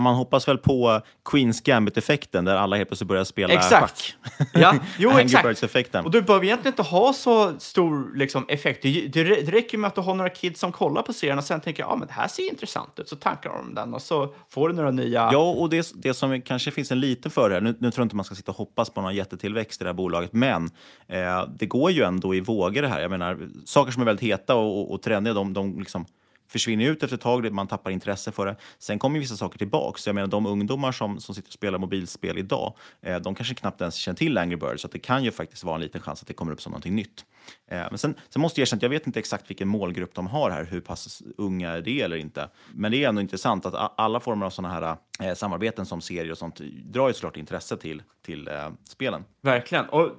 Man 0.00 0.14
hoppas 0.14 0.48
väl 0.48 0.58
på 0.58 1.00
Queens 1.24 1.60
Gambit-effekten 1.60 2.44
där 2.44 2.56
alla 2.56 2.76
helt 2.76 2.88
plötsligt 2.88 3.08
börjar 3.08 3.24
spela 3.24 3.54
exakt. 3.54 3.80
schack. 3.80 4.48
Ja, 4.52 4.74
jo, 4.98 5.10
exakt. 5.10 5.94
Och 6.04 6.10
du 6.10 6.22
behöver 6.22 6.46
egentligen 6.46 6.72
inte 6.72 6.82
ha 6.82 7.12
så 7.12 7.52
stor 7.58 8.16
liksom, 8.16 8.44
effekt. 8.48 8.82
Det, 8.82 9.08
det, 9.08 9.22
det 9.24 9.52
räcker 9.52 9.78
med 9.78 9.88
att 9.88 9.94
du 9.94 10.00
har 10.00 10.14
några 10.14 10.30
kids 10.30 10.60
som 10.60 10.72
kollar 10.72 11.02
på 11.02 11.12
serien 11.12 11.38
och 11.38 11.44
sen 11.44 11.60
tänker 11.60 11.82
ja, 11.82 11.96
men 11.96 12.08
det 12.08 12.14
här 12.14 12.28
ser 12.28 12.50
intressant 12.50 12.98
ut, 12.98 13.08
så 13.08 13.16
tankar 13.16 13.50
de 13.50 13.74
den 13.74 13.94
och 13.94 14.02
så 14.02 14.34
får 14.48 14.68
du 14.68 14.74
några 14.74 14.90
nya... 14.90 15.30
Ja, 15.32 15.50
och 15.50 15.70
det, 15.70 15.92
det 15.94 16.14
som 16.14 16.42
kanske 16.42 16.70
finns 16.70 16.92
en 16.92 17.00
liten 17.00 17.30
för 17.30 17.50
här, 17.50 17.60
nu, 17.60 17.76
nu 17.78 17.90
tror 17.90 18.02
jag 18.02 18.04
inte 18.04 18.16
man 18.16 18.24
ska 18.24 18.34
sitta 18.34 18.52
och 18.52 18.58
hoppas 18.58 18.90
på 18.90 19.00
någon 19.00 19.14
jättetillväxt 19.14 19.80
i 19.80 19.84
det 19.84 19.88
här 19.88 19.94
bolaget, 19.94 20.32
men 20.32 20.70
eh, 21.08 21.44
det 21.58 21.66
går 21.66 21.90
ju 21.90 22.02
ändå 22.02 22.34
i 22.34 22.40
vågor 22.40 22.82
det 22.82 22.88
här. 22.88 23.00
Jag 23.00 23.10
menar, 23.10 23.38
saker 23.64 23.92
som 23.92 24.02
är 24.02 24.06
väldigt 24.06 24.24
heta 24.24 24.54
och, 24.54 24.80
och, 24.80 24.92
och 24.92 25.02
trendiga, 25.02 25.34
de, 25.34 25.52
de 25.52 25.78
liksom 25.78 26.06
försvinner 26.48 26.84
ut 26.84 27.02
efter 27.02 27.16
ett 27.16 27.22
tag, 27.22 27.52
man 27.52 27.66
tappar 27.66 27.90
intresse 27.90 28.32
för 28.32 28.46
det. 28.46 28.56
Sen 28.78 28.98
kommer 28.98 29.18
vissa 29.18 29.36
saker 29.36 29.58
tillbaka. 29.58 29.98
Så 29.98 30.08
jag 30.08 30.14
menar, 30.14 30.28
de 30.28 30.46
ungdomar 30.46 30.92
som, 30.92 31.20
som 31.20 31.34
sitter 31.34 31.48
och 31.48 31.52
spelar 31.52 31.78
mobilspel 31.78 32.38
idag, 32.38 32.74
eh, 33.02 33.16
de 33.16 33.34
kanske 33.34 33.54
knappt 33.54 33.80
ens 33.80 33.94
känner 33.94 34.16
till 34.16 34.38
Angry 34.38 34.56
Birds, 34.56 34.82
så 34.82 34.88
det 34.88 34.98
kan 34.98 35.24
ju 35.24 35.30
faktiskt 35.30 35.64
vara 35.64 35.74
en 35.74 35.80
liten 35.80 36.00
chans 36.00 36.22
att 36.22 36.28
det 36.28 36.34
kommer 36.34 36.52
upp 36.52 36.62
som 36.62 36.70
någonting 36.70 36.94
nytt. 36.94 37.24
Eh, 37.70 37.78
men 37.78 37.98
sen, 37.98 38.14
sen 38.28 38.42
måste 38.42 38.60
jag 38.60 38.62
erkänna 38.62 38.78
att 38.78 38.82
jag 38.82 38.90
vet 38.90 39.06
inte 39.06 39.18
exakt 39.18 39.50
vilken 39.50 39.68
målgrupp 39.68 40.14
de 40.14 40.26
har 40.26 40.50
här, 40.50 40.64
hur 40.64 40.80
pass 40.80 41.22
unga 41.36 41.70
är 41.70 41.82
det 41.82 42.00
eller 42.00 42.16
inte. 42.16 42.48
Men 42.74 42.92
det 42.92 43.04
är 43.04 43.08
ändå 43.08 43.20
intressant 43.20 43.66
att 43.66 43.92
alla 43.96 44.20
former 44.20 44.46
av 44.46 44.50
sådana 44.50 44.74
här 44.74 44.96
eh, 45.20 45.34
samarbeten 45.34 45.86
som 45.86 46.00
serier 46.00 46.32
och 46.32 46.38
sånt 46.38 46.60
drar 46.84 47.08
ju 47.08 47.14
såklart 47.14 47.36
intresse 47.36 47.76
till, 47.76 48.02
till 48.22 48.48
eh, 48.48 48.70
spelen. 48.84 49.24
Verkligen. 49.42 49.88
Och 49.88 50.10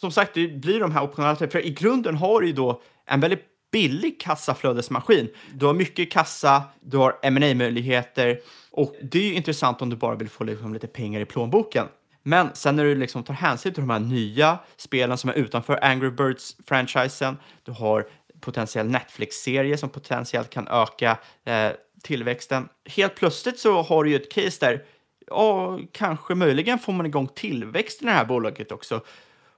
som 0.00 0.12
sagt, 0.12 0.34
det 0.34 0.48
blir 0.48 0.80
de 0.80 0.92
här 0.92 1.02
optionella. 1.02 1.36
För 1.36 1.66
i 1.66 1.70
grunden 1.70 2.14
har 2.14 2.40
du 2.40 2.46
ju 2.46 2.52
då 2.52 2.82
en 3.06 3.20
väldigt 3.20 3.55
billig 3.76 4.20
kassaflödesmaskin. 4.20 5.28
Du 5.54 5.66
har 5.66 5.74
mycket 5.74 6.12
kassa, 6.12 6.62
du 6.80 6.96
har 6.96 7.30
ma 7.30 7.54
möjligheter 7.54 8.40
och 8.70 8.94
det 9.02 9.18
är 9.18 9.22
ju 9.22 9.34
intressant 9.34 9.82
om 9.82 9.90
du 9.90 9.96
bara 9.96 10.14
vill 10.14 10.28
få 10.28 10.44
liksom 10.44 10.74
lite 10.74 10.86
pengar 10.86 11.20
i 11.20 11.24
plånboken. 11.24 11.86
Men 12.22 12.54
sen 12.54 12.76
när 12.76 12.84
du 12.84 12.94
liksom 12.94 13.22
tar 13.22 13.34
hänsyn 13.34 13.74
till 13.74 13.82
de 13.82 13.90
här 13.90 14.00
nya 14.00 14.58
spelen 14.76 15.18
som 15.18 15.30
är 15.30 15.34
utanför 15.34 15.84
Angry 15.84 16.10
Birds-franchisen, 16.10 17.36
du 17.64 17.72
har 17.72 18.08
potentiell 18.40 18.86
Netflix-serie 18.86 19.78
som 19.78 19.88
potentiellt 19.88 20.50
kan 20.50 20.68
öka 20.68 21.18
eh, 21.44 21.70
tillväxten. 22.02 22.68
Helt 22.84 23.14
plötsligt 23.14 23.58
så 23.58 23.82
har 23.82 24.04
du 24.04 24.10
ju 24.10 24.16
ett 24.16 24.32
case 24.32 24.66
där, 24.66 24.84
ja, 25.26 25.78
kanske 25.92 26.34
möjligen 26.34 26.78
får 26.78 26.92
man 26.92 27.06
igång 27.06 27.28
tillväxten 27.34 28.08
i 28.08 28.10
det 28.10 28.16
här 28.16 28.24
bolaget 28.24 28.72
också. 28.72 29.00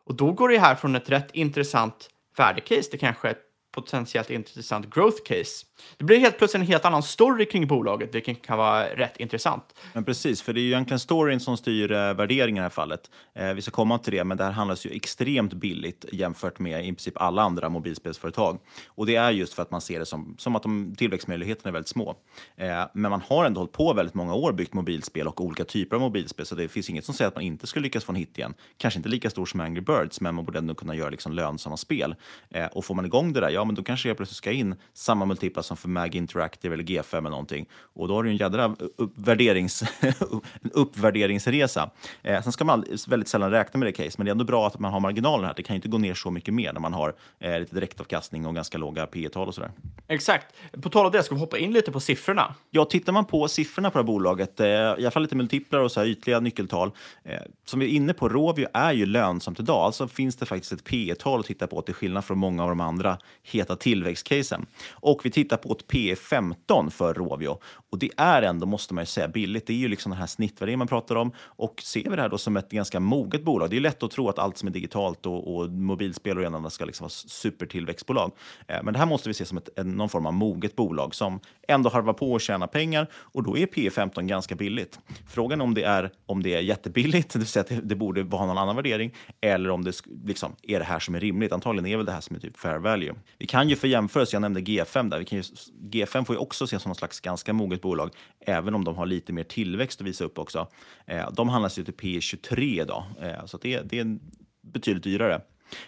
Och 0.04 0.14
då 0.14 0.32
går 0.32 0.48
det 0.48 0.58
här 0.58 0.74
från 0.74 0.96
ett 0.96 1.10
rätt 1.10 1.28
intressant 1.32 2.10
värdecase 2.36 2.90
till 2.90 3.00
kanske 3.00 3.30
ett 3.30 3.47
potentiellt 3.82 4.30
intressant 4.30 4.94
growth 4.94 5.22
case. 5.24 5.66
Det 5.96 6.04
blir 6.04 6.18
helt 6.18 6.38
plötsligt 6.38 6.60
en 6.60 6.66
helt 6.66 6.84
annan 6.84 7.02
story 7.02 7.46
kring 7.46 7.66
bolaget, 7.66 8.14
vilket 8.14 8.46
kan 8.46 8.58
vara 8.58 8.84
rätt 8.84 9.16
intressant. 9.16 9.64
Men 9.92 10.04
precis, 10.04 10.42
för 10.42 10.52
det 10.52 10.60
är 10.60 10.62
ju 10.62 10.68
egentligen 10.68 10.98
storyn 10.98 11.40
som 11.40 11.56
styr 11.56 11.92
eh, 11.92 12.14
värderingen 12.14 12.56
i 12.56 12.60
det 12.60 12.62
här 12.62 12.70
fallet. 12.70 13.10
Eh, 13.34 13.52
vi 13.52 13.62
ska 13.62 13.70
komma 13.70 13.98
till 13.98 14.12
det, 14.12 14.24
men 14.24 14.36
det 14.36 14.44
här 14.44 14.50
handlas 14.50 14.86
ju 14.86 14.90
extremt 14.90 15.54
billigt 15.54 16.04
jämfört 16.12 16.58
med 16.58 16.84
i 16.84 16.86
princip 16.86 17.16
alla 17.16 17.42
andra 17.42 17.68
mobilspelsföretag. 17.68 18.58
Och 18.86 19.06
det 19.06 19.16
är 19.16 19.30
just 19.30 19.54
för 19.54 19.62
att 19.62 19.70
man 19.70 19.80
ser 19.80 19.98
det 19.98 20.06
som, 20.06 20.34
som 20.38 20.56
att 20.56 20.62
de 20.62 20.94
tillväxtmöjligheterna 20.98 21.68
är 21.68 21.72
väldigt 21.72 21.88
små. 21.88 22.16
Eh, 22.56 22.84
men 22.94 23.10
man 23.10 23.22
har 23.28 23.44
ändå 23.44 23.60
hållit 23.60 23.72
på 23.72 23.92
väldigt 23.92 24.14
många 24.14 24.34
år 24.34 24.52
byggt 24.52 24.74
mobilspel 24.74 25.28
och 25.28 25.40
olika 25.40 25.64
typer 25.64 25.96
av 25.96 26.02
mobilspel, 26.02 26.46
så 26.46 26.54
det 26.54 26.68
finns 26.68 26.90
inget 26.90 27.04
som 27.04 27.14
säger 27.14 27.28
att 27.28 27.34
man 27.34 27.44
inte 27.44 27.66
skulle 27.66 27.82
lyckas 27.82 28.04
få 28.04 28.12
en 28.12 28.16
hit 28.16 28.38
igen. 28.38 28.54
Kanske 28.76 28.98
inte 28.98 29.08
lika 29.08 29.30
stor 29.30 29.46
som 29.46 29.60
Angry 29.60 29.80
Birds, 29.80 30.20
men 30.20 30.34
man 30.34 30.44
borde 30.44 30.58
ändå 30.58 30.74
kunna 30.74 30.94
göra 30.94 31.10
liksom 31.10 31.32
lönsamma 31.32 31.76
spel. 31.76 32.14
Eh, 32.50 32.66
och 32.66 32.84
får 32.84 32.94
man 32.94 33.04
igång 33.04 33.32
det 33.32 33.40
där, 33.40 33.50
ja, 33.50 33.64
men 33.68 33.74
då 33.74 33.82
kanske 33.82 34.08
jag 34.08 34.16
plötsligt 34.16 34.36
ska 34.36 34.52
in 34.52 34.74
samma 34.94 35.24
multiplar 35.24 35.62
som 35.62 35.76
för 35.76 35.88
Mag 35.88 36.14
Interactive 36.14 36.74
eller 36.74 36.84
G5 36.84 37.18
eller 37.18 37.30
någonting. 37.30 37.66
Och 37.72 38.08
då 38.08 38.14
har 38.14 38.22
du 38.22 38.30
en 38.30 38.36
jädra 38.36 38.76
uppvärderings, 38.96 39.84
uppvärderingsresa. 40.72 41.90
Eh, 42.22 42.42
sen 42.42 42.52
ska 42.52 42.64
man 42.64 42.84
väldigt 43.08 43.28
sällan 43.28 43.50
räkna 43.50 43.78
med 43.78 43.88
det 43.88 43.92
case, 43.92 44.14
men 44.16 44.24
det 44.24 44.30
är 44.30 44.32
ändå 44.32 44.44
bra 44.44 44.66
att 44.66 44.78
man 44.78 44.92
har 44.92 45.00
marginalen 45.00 45.46
här. 45.46 45.54
Det 45.56 45.62
kan 45.62 45.76
inte 45.76 45.88
gå 45.88 45.98
ner 45.98 46.14
så 46.14 46.30
mycket 46.30 46.54
mer 46.54 46.72
när 46.72 46.80
man 46.80 46.92
har 46.92 47.14
eh, 47.38 47.60
lite 47.60 47.74
direktavkastning 47.74 48.46
och 48.46 48.54
ganska 48.54 48.78
låga 48.78 49.06
P 49.06 49.28
tal 49.28 49.48
och 49.48 49.54
sådär. 49.54 49.70
Exakt. 50.08 50.46
På 50.82 50.88
tal 50.88 51.06
om 51.06 51.12
det, 51.12 51.22
ska 51.22 51.34
vi 51.34 51.40
hoppa 51.40 51.58
in 51.58 51.72
lite 51.72 51.92
på 51.92 52.00
siffrorna? 52.00 52.54
Ja, 52.70 52.84
tittar 52.84 53.12
man 53.12 53.24
på 53.24 53.48
siffrorna 53.48 53.90
på 53.90 53.98
det 53.98 54.02
här 54.02 54.06
bolaget, 54.06 54.60
eh, 54.60 54.66
i 54.68 54.70
alla 54.72 55.10
fall 55.10 55.22
lite 55.22 55.36
multiplar 55.36 55.80
och 55.80 55.92
så 55.92 56.00
här 56.00 56.06
ytliga 56.06 56.40
nyckeltal, 56.40 56.90
eh, 57.24 57.38
som 57.64 57.80
vi 57.80 57.86
är 57.86 57.90
inne 57.90 58.12
på, 58.12 58.28
Rovio 58.28 58.68
är 58.72 58.92
ju 58.92 59.06
lönsamt 59.06 59.60
idag. 59.60 59.76
Alltså 59.76 60.08
finns 60.08 60.36
det 60.36 60.46
faktiskt 60.46 60.72
ett 60.72 60.84
P 60.84 61.14
tal 61.18 61.40
att 61.40 61.46
titta 61.46 61.66
på 61.66 61.82
till 61.82 61.94
skillnad 61.94 62.24
från 62.24 62.38
många 62.38 62.62
av 62.62 62.68
de 62.68 62.80
andra 62.80 63.18
heta 63.58 63.76
tillväxtcasen. 63.76 64.66
Och 64.90 65.20
vi 65.24 65.30
tittar 65.30 65.56
på 65.56 65.72
ett 65.72 65.86
P 65.86 66.16
15 66.16 66.90
för 66.90 67.14
Rovio. 67.14 67.58
Och 67.90 67.98
det 67.98 68.10
är 68.16 68.42
ändå, 68.42 68.66
måste 68.66 68.94
man 68.94 69.02
ju 69.02 69.06
säga, 69.06 69.28
billigt. 69.28 69.66
Det 69.66 69.72
är 69.72 69.76
ju 69.76 69.88
liksom 69.88 70.10
den 70.10 70.18
här 70.18 70.26
snittvärderingen 70.26 70.78
man 70.78 70.88
pratar 70.88 71.16
om. 71.16 71.32
Och 71.38 71.82
ser 71.82 72.10
vi 72.10 72.16
det 72.16 72.22
här 72.22 72.28
då 72.28 72.38
som 72.38 72.56
ett 72.56 72.70
ganska 72.70 73.00
moget 73.00 73.44
bolag, 73.44 73.70
det 73.70 73.76
är 73.76 73.80
lätt 73.80 74.02
att 74.02 74.10
tro 74.10 74.28
att 74.28 74.38
allt 74.38 74.58
som 74.58 74.68
är 74.68 74.72
digitalt 74.72 75.26
och, 75.26 75.56
och 75.56 75.70
mobilspel 75.70 76.38
och 76.38 76.44
annat 76.44 76.72
ska 76.72 76.84
liksom 76.84 77.04
vara 77.04 77.10
supertillväxtbolag. 77.10 78.32
Eh, 78.68 78.82
men 78.82 78.92
det 78.92 78.98
här 78.98 79.06
måste 79.06 79.28
vi 79.28 79.34
se 79.34 79.44
som 79.44 79.58
ett, 79.58 79.68
en, 79.76 79.90
någon 79.96 80.08
form 80.08 80.26
av 80.26 80.34
moget 80.34 80.76
bolag 80.76 81.14
som 81.14 81.40
ändå 81.68 81.90
harvar 81.90 82.12
på 82.12 82.32
och 82.32 82.40
tjänar 82.40 82.66
pengar. 82.66 83.06
Och 83.14 83.42
då 83.42 83.58
är 83.58 83.66
P 83.66 83.90
15 83.90 84.26
ganska 84.26 84.54
billigt. 84.54 84.98
Frågan 85.26 85.60
är 85.60 85.64
om 85.64 85.74
det 85.74 85.82
är, 85.82 86.10
om 86.26 86.42
det 86.42 86.54
är 86.54 86.60
jättebilligt, 86.60 87.30
det 87.32 87.38
vill 87.38 87.48
säga 87.48 87.60
att 87.60 87.68
det, 87.68 87.80
det 87.80 87.96
borde 87.96 88.22
vara 88.22 88.46
någon 88.46 88.58
annan 88.58 88.76
värdering, 88.76 89.14
eller 89.40 89.70
om 89.70 89.84
det 89.84 89.92
liksom, 90.24 90.56
är 90.62 90.78
det 90.78 90.84
här 90.84 90.98
som 90.98 91.14
är 91.14 91.20
rimligt. 91.20 91.52
Antagligen 91.52 91.86
är 91.86 91.96
väl 91.96 92.06
det 92.06 92.12
här 92.12 92.20
som 92.20 92.36
är 92.36 92.40
typ 92.40 92.56
fair 92.56 92.78
value. 92.78 93.14
Vi 93.38 93.46
kan 93.46 93.68
ju 93.68 93.76
för 93.76 93.88
jämförelse, 93.88 94.34
jag 94.36 94.40
nämnde 94.40 94.60
G5 94.60 95.10
där, 95.10 95.18
vi 95.18 95.24
kan 95.24 95.38
ju, 95.38 95.42
G5 95.90 96.24
får 96.24 96.34
ju 96.36 96.40
också 96.40 96.64
ses 96.64 96.82
som 96.82 96.90
någon 96.90 96.96
slags 96.96 97.20
ganska 97.20 97.52
moget 97.52 97.82
bolag, 97.82 98.10
även 98.40 98.74
om 98.74 98.84
de 98.84 98.96
har 98.96 99.06
lite 99.06 99.32
mer 99.32 99.44
tillväxt 99.44 100.00
att 100.00 100.06
visa 100.06 100.24
upp 100.24 100.38
också. 100.38 100.68
Eh, 101.06 101.30
de 101.32 101.48
handlas 101.48 101.78
ju 101.78 101.84
till 101.84 101.94
P23 101.94 102.82
idag, 102.82 103.04
eh, 103.22 103.46
så 103.46 103.58
det, 103.58 103.80
det 103.80 103.98
är 103.98 104.18
betydligt 104.62 105.04
dyrare. 105.04 105.40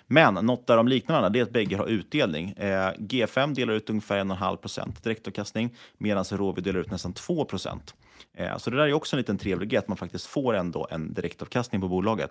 Men 0.06 0.34
något 0.34 0.66
där 0.66 0.76
de 0.76 0.88
liknar 0.88 1.16
varandra 1.16 1.38
är 1.38 1.42
att 1.42 1.52
bägge 1.52 1.76
har 1.76 1.86
utdelning. 1.86 2.50
Eh, 2.50 2.92
G5 2.98 3.54
delar 3.54 3.74
ut 3.74 3.90
ungefär 3.90 4.18
1,5 4.24 5.02
direktavkastning 5.02 5.76
medan 5.98 6.24
Rovio 6.24 6.62
delar 6.62 6.80
ut 6.80 6.90
nästan 6.90 7.12
2 7.12 7.44
procent. 7.44 7.94
Eh, 8.34 8.56
så 8.56 8.70
det 8.70 8.76
där 8.76 8.84
är 8.84 8.92
också 8.92 9.16
en 9.16 9.18
liten 9.18 9.38
trevlig 9.38 9.68
grej, 9.68 9.78
att 9.78 9.88
man 9.88 9.96
faktiskt 9.96 10.26
får 10.26 10.54
ändå 10.54 10.88
en 10.90 11.14
direktavkastning 11.14 11.80
på 11.80 11.88
bolaget. 11.88 12.30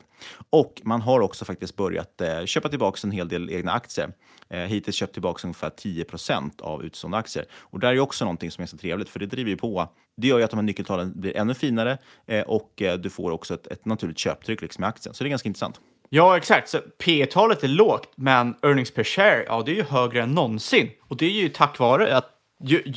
Och 0.50 0.82
man 0.84 1.02
har 1.02 1.20
också 1.20 1.46
faktiskt 1.46 1.76
börjat 1.76 2.22
eh, 2.22 2.46
köpa 2.46 2.70
tillbaka 2.70 3.00
en 3.04 3.12
hel 3.12 3.28
del 3.28 3.50
egna 3.50 3.72
aktier. 3.72 4.14
Eh, 4.50 4.60
hittills 4.60 4.96
köpt 4.96 5.14
tillbaka 5.14 5.48
ungefär 5.48 5.70
10% 5.70 6.62
av 6.62 6.84
utstående 6.84 7.18
aktier. 7.18 7.46
Och 7.54 7.80
det 7.80 7.88
där 7.88 7.94
är 7.94 8.00
också 8.00 8.26
någonting 8.26 8.52
som 8.52 8.62
är 8.62 8.66
så 8.66 8.78
trevligt, 8.78 9.10
för 9.10 9.20
det 9.20 9.26
driver 9.26 9.50
ju 9.50 9.58
på. 9.58 9.90
Det 10.18 10.28
gör 10.28 10.38
ju 10.38 10.44
att 10.44 10.50
de 10.50 10.58
här 10.58 10.64
nyckeltalen 10.64 11.14
blir 11.16 11.38
ännu 11.38 11.54
finare 11.54 11.98
och 12.46 12.82
du 13.00 13.10
får 13.10 13.32
också 13.32 13.54
ett, 13.54 13.68
ett 13.68 13.86
naturligt 13.86 14.18
köptryck 14.18 14.62
liksom, 14.62 14.84
i 14.84 14.88
aktien. 14.88 15.16
Så 15.16 15.24
det 15.24 15.28
är 15.28 15.30
ganska 15.30 15.50
intressant. 15.50 15.80
Ja, 16.10 16.38
exakt. 16.38 16.70
Så 16.70 16.78
P 16.98 17.26
talet 17.26 17.64
är 17.64 17.68
lågt, 17.68 18.12
men 18.16 18.56
earnings 18.62 18.92
per 18.92 19.04
share, 19.04 19.44
ja, 19.48 19.64
det 19.66 19.72
är 19.72 19.76
ju 19.76 19.84
högre 19.84 20.24
än 20.24 20.32
någonsin. 20.32 20.90
Och 21.02 21.18
det 21.18 21.26
är 21.26 21.42
ju 21.42 21.50
tack 21.50 21.80
vare 21.80 22.18
att 22.18 22.38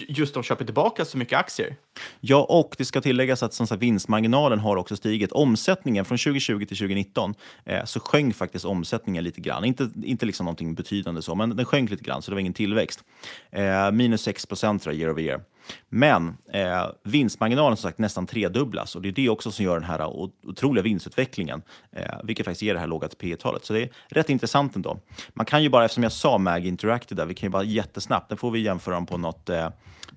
just 0.09 0.35
de 0.35 0.43
köper 0.43 0.65
tillbaka 0.65 1.05
så 1.05 1.19
mycket 1.19 1.39
aktier. 1.39 1.77
Ja, 2.21 2.47
och 2.49 2.75
det 2.79 2.85
ska 2.85 3.01
tilläggas 3.01 3.43
att 3.43 3.55
som 3.55 3.67
sagt, 3.67 3.83
vinstmarginalen 3.83 4.59
har 4.59 4.77
också 4.77 4.97
stigit. 4.97 5.33
Omsättningen 5.33 6.05
från 6.05 6.19
2020 6.19 6.59
till 6.59 6.77
2019 6.77 7.35
eh, 7.65 7.85
så 7.85 8.01
sjönk 8.01 8.37
faktiskt 8.37 8.65
omsättningen 8.65 9.25
lite 9.25 9.41
grann. 9.41 9.65
Inte, 9.65 9.91
inte 10.03 10.27
liksom 10.27 10.45
någonting 10.45 10.75
betydande 10.75 11.23
så, 11.23 11.35
men 11.35 11.57
den 11.57 11.67
sjönk 11.67 11.91
lite 11.91 12.05
grann, 12.05 12.23
så 12.23 12.31
det 12.31 12.35
var 12.35 12.41
ingen 12.41 12.53
tillväxt. 12.53 13.05
Eh, 13.51 13.91
minus 13.91 14.23
6 14.23 14.47
procent 14.47 14.87
year 14.87 15.11
over 15.11 15.23
year. 15.23 15.41
Men 15.89 16.37
eh, 16.53 16.87
vinstmarginalen 17.03 17.77
som 17.77 17.89
sagt 17.89 17.99
nästan 17.99 18.27
tredubblas 18.27 18.97
och 18.97 19.03
det 19.03 19.09
är 19.09 19.13
det 19.13 19.29
också 19.29 19.51
som 19.51 19.65
gör 19.65 19.75
den 19.75 19.89
här 19.89 20.07
otroliga 20.07 20.83
vinstutvecklingen, 20.83 21.63
eh, 21.93 22.05
vilket 22.25 22.47
faktiskt 22.47 22.63
ger 22.63 22.75
det 22.75 22.81
här 22.81 22.87
låga 22.87 23.09
P 23.09 23.37
talet 23.37 23.65
Så 23.65 23.73
det 23.73 23.83
är 23.83 23.91
rätt 24.09 24.31
intressant 24.31 24.77
ändå. 24.77 24.99
Man 25.29 25.47
kan 25.47 25.63
ju 25.63 25.69
bara, 25.69 25.85
eftersom 25.85 26.03
jag 26.03 26.13
sa 26.13 26.39
Mag 26.39 26.67
Interactive 26.67 27.23
där, 27.23 27.27
vi 27.27 27.35
kan 27.35 27.47
ju 27.47 27.51
bara 27.51 27.65
jättesnabbt, 27.65 28.29
den 28.29 28.39
får 28.39 28.51
vi 28.51 28.61
jämföra 28.61 28.95
dem 28.95 29.07
på 29.07 29.19
något 29.19 29.49
eh, 29.49 29.69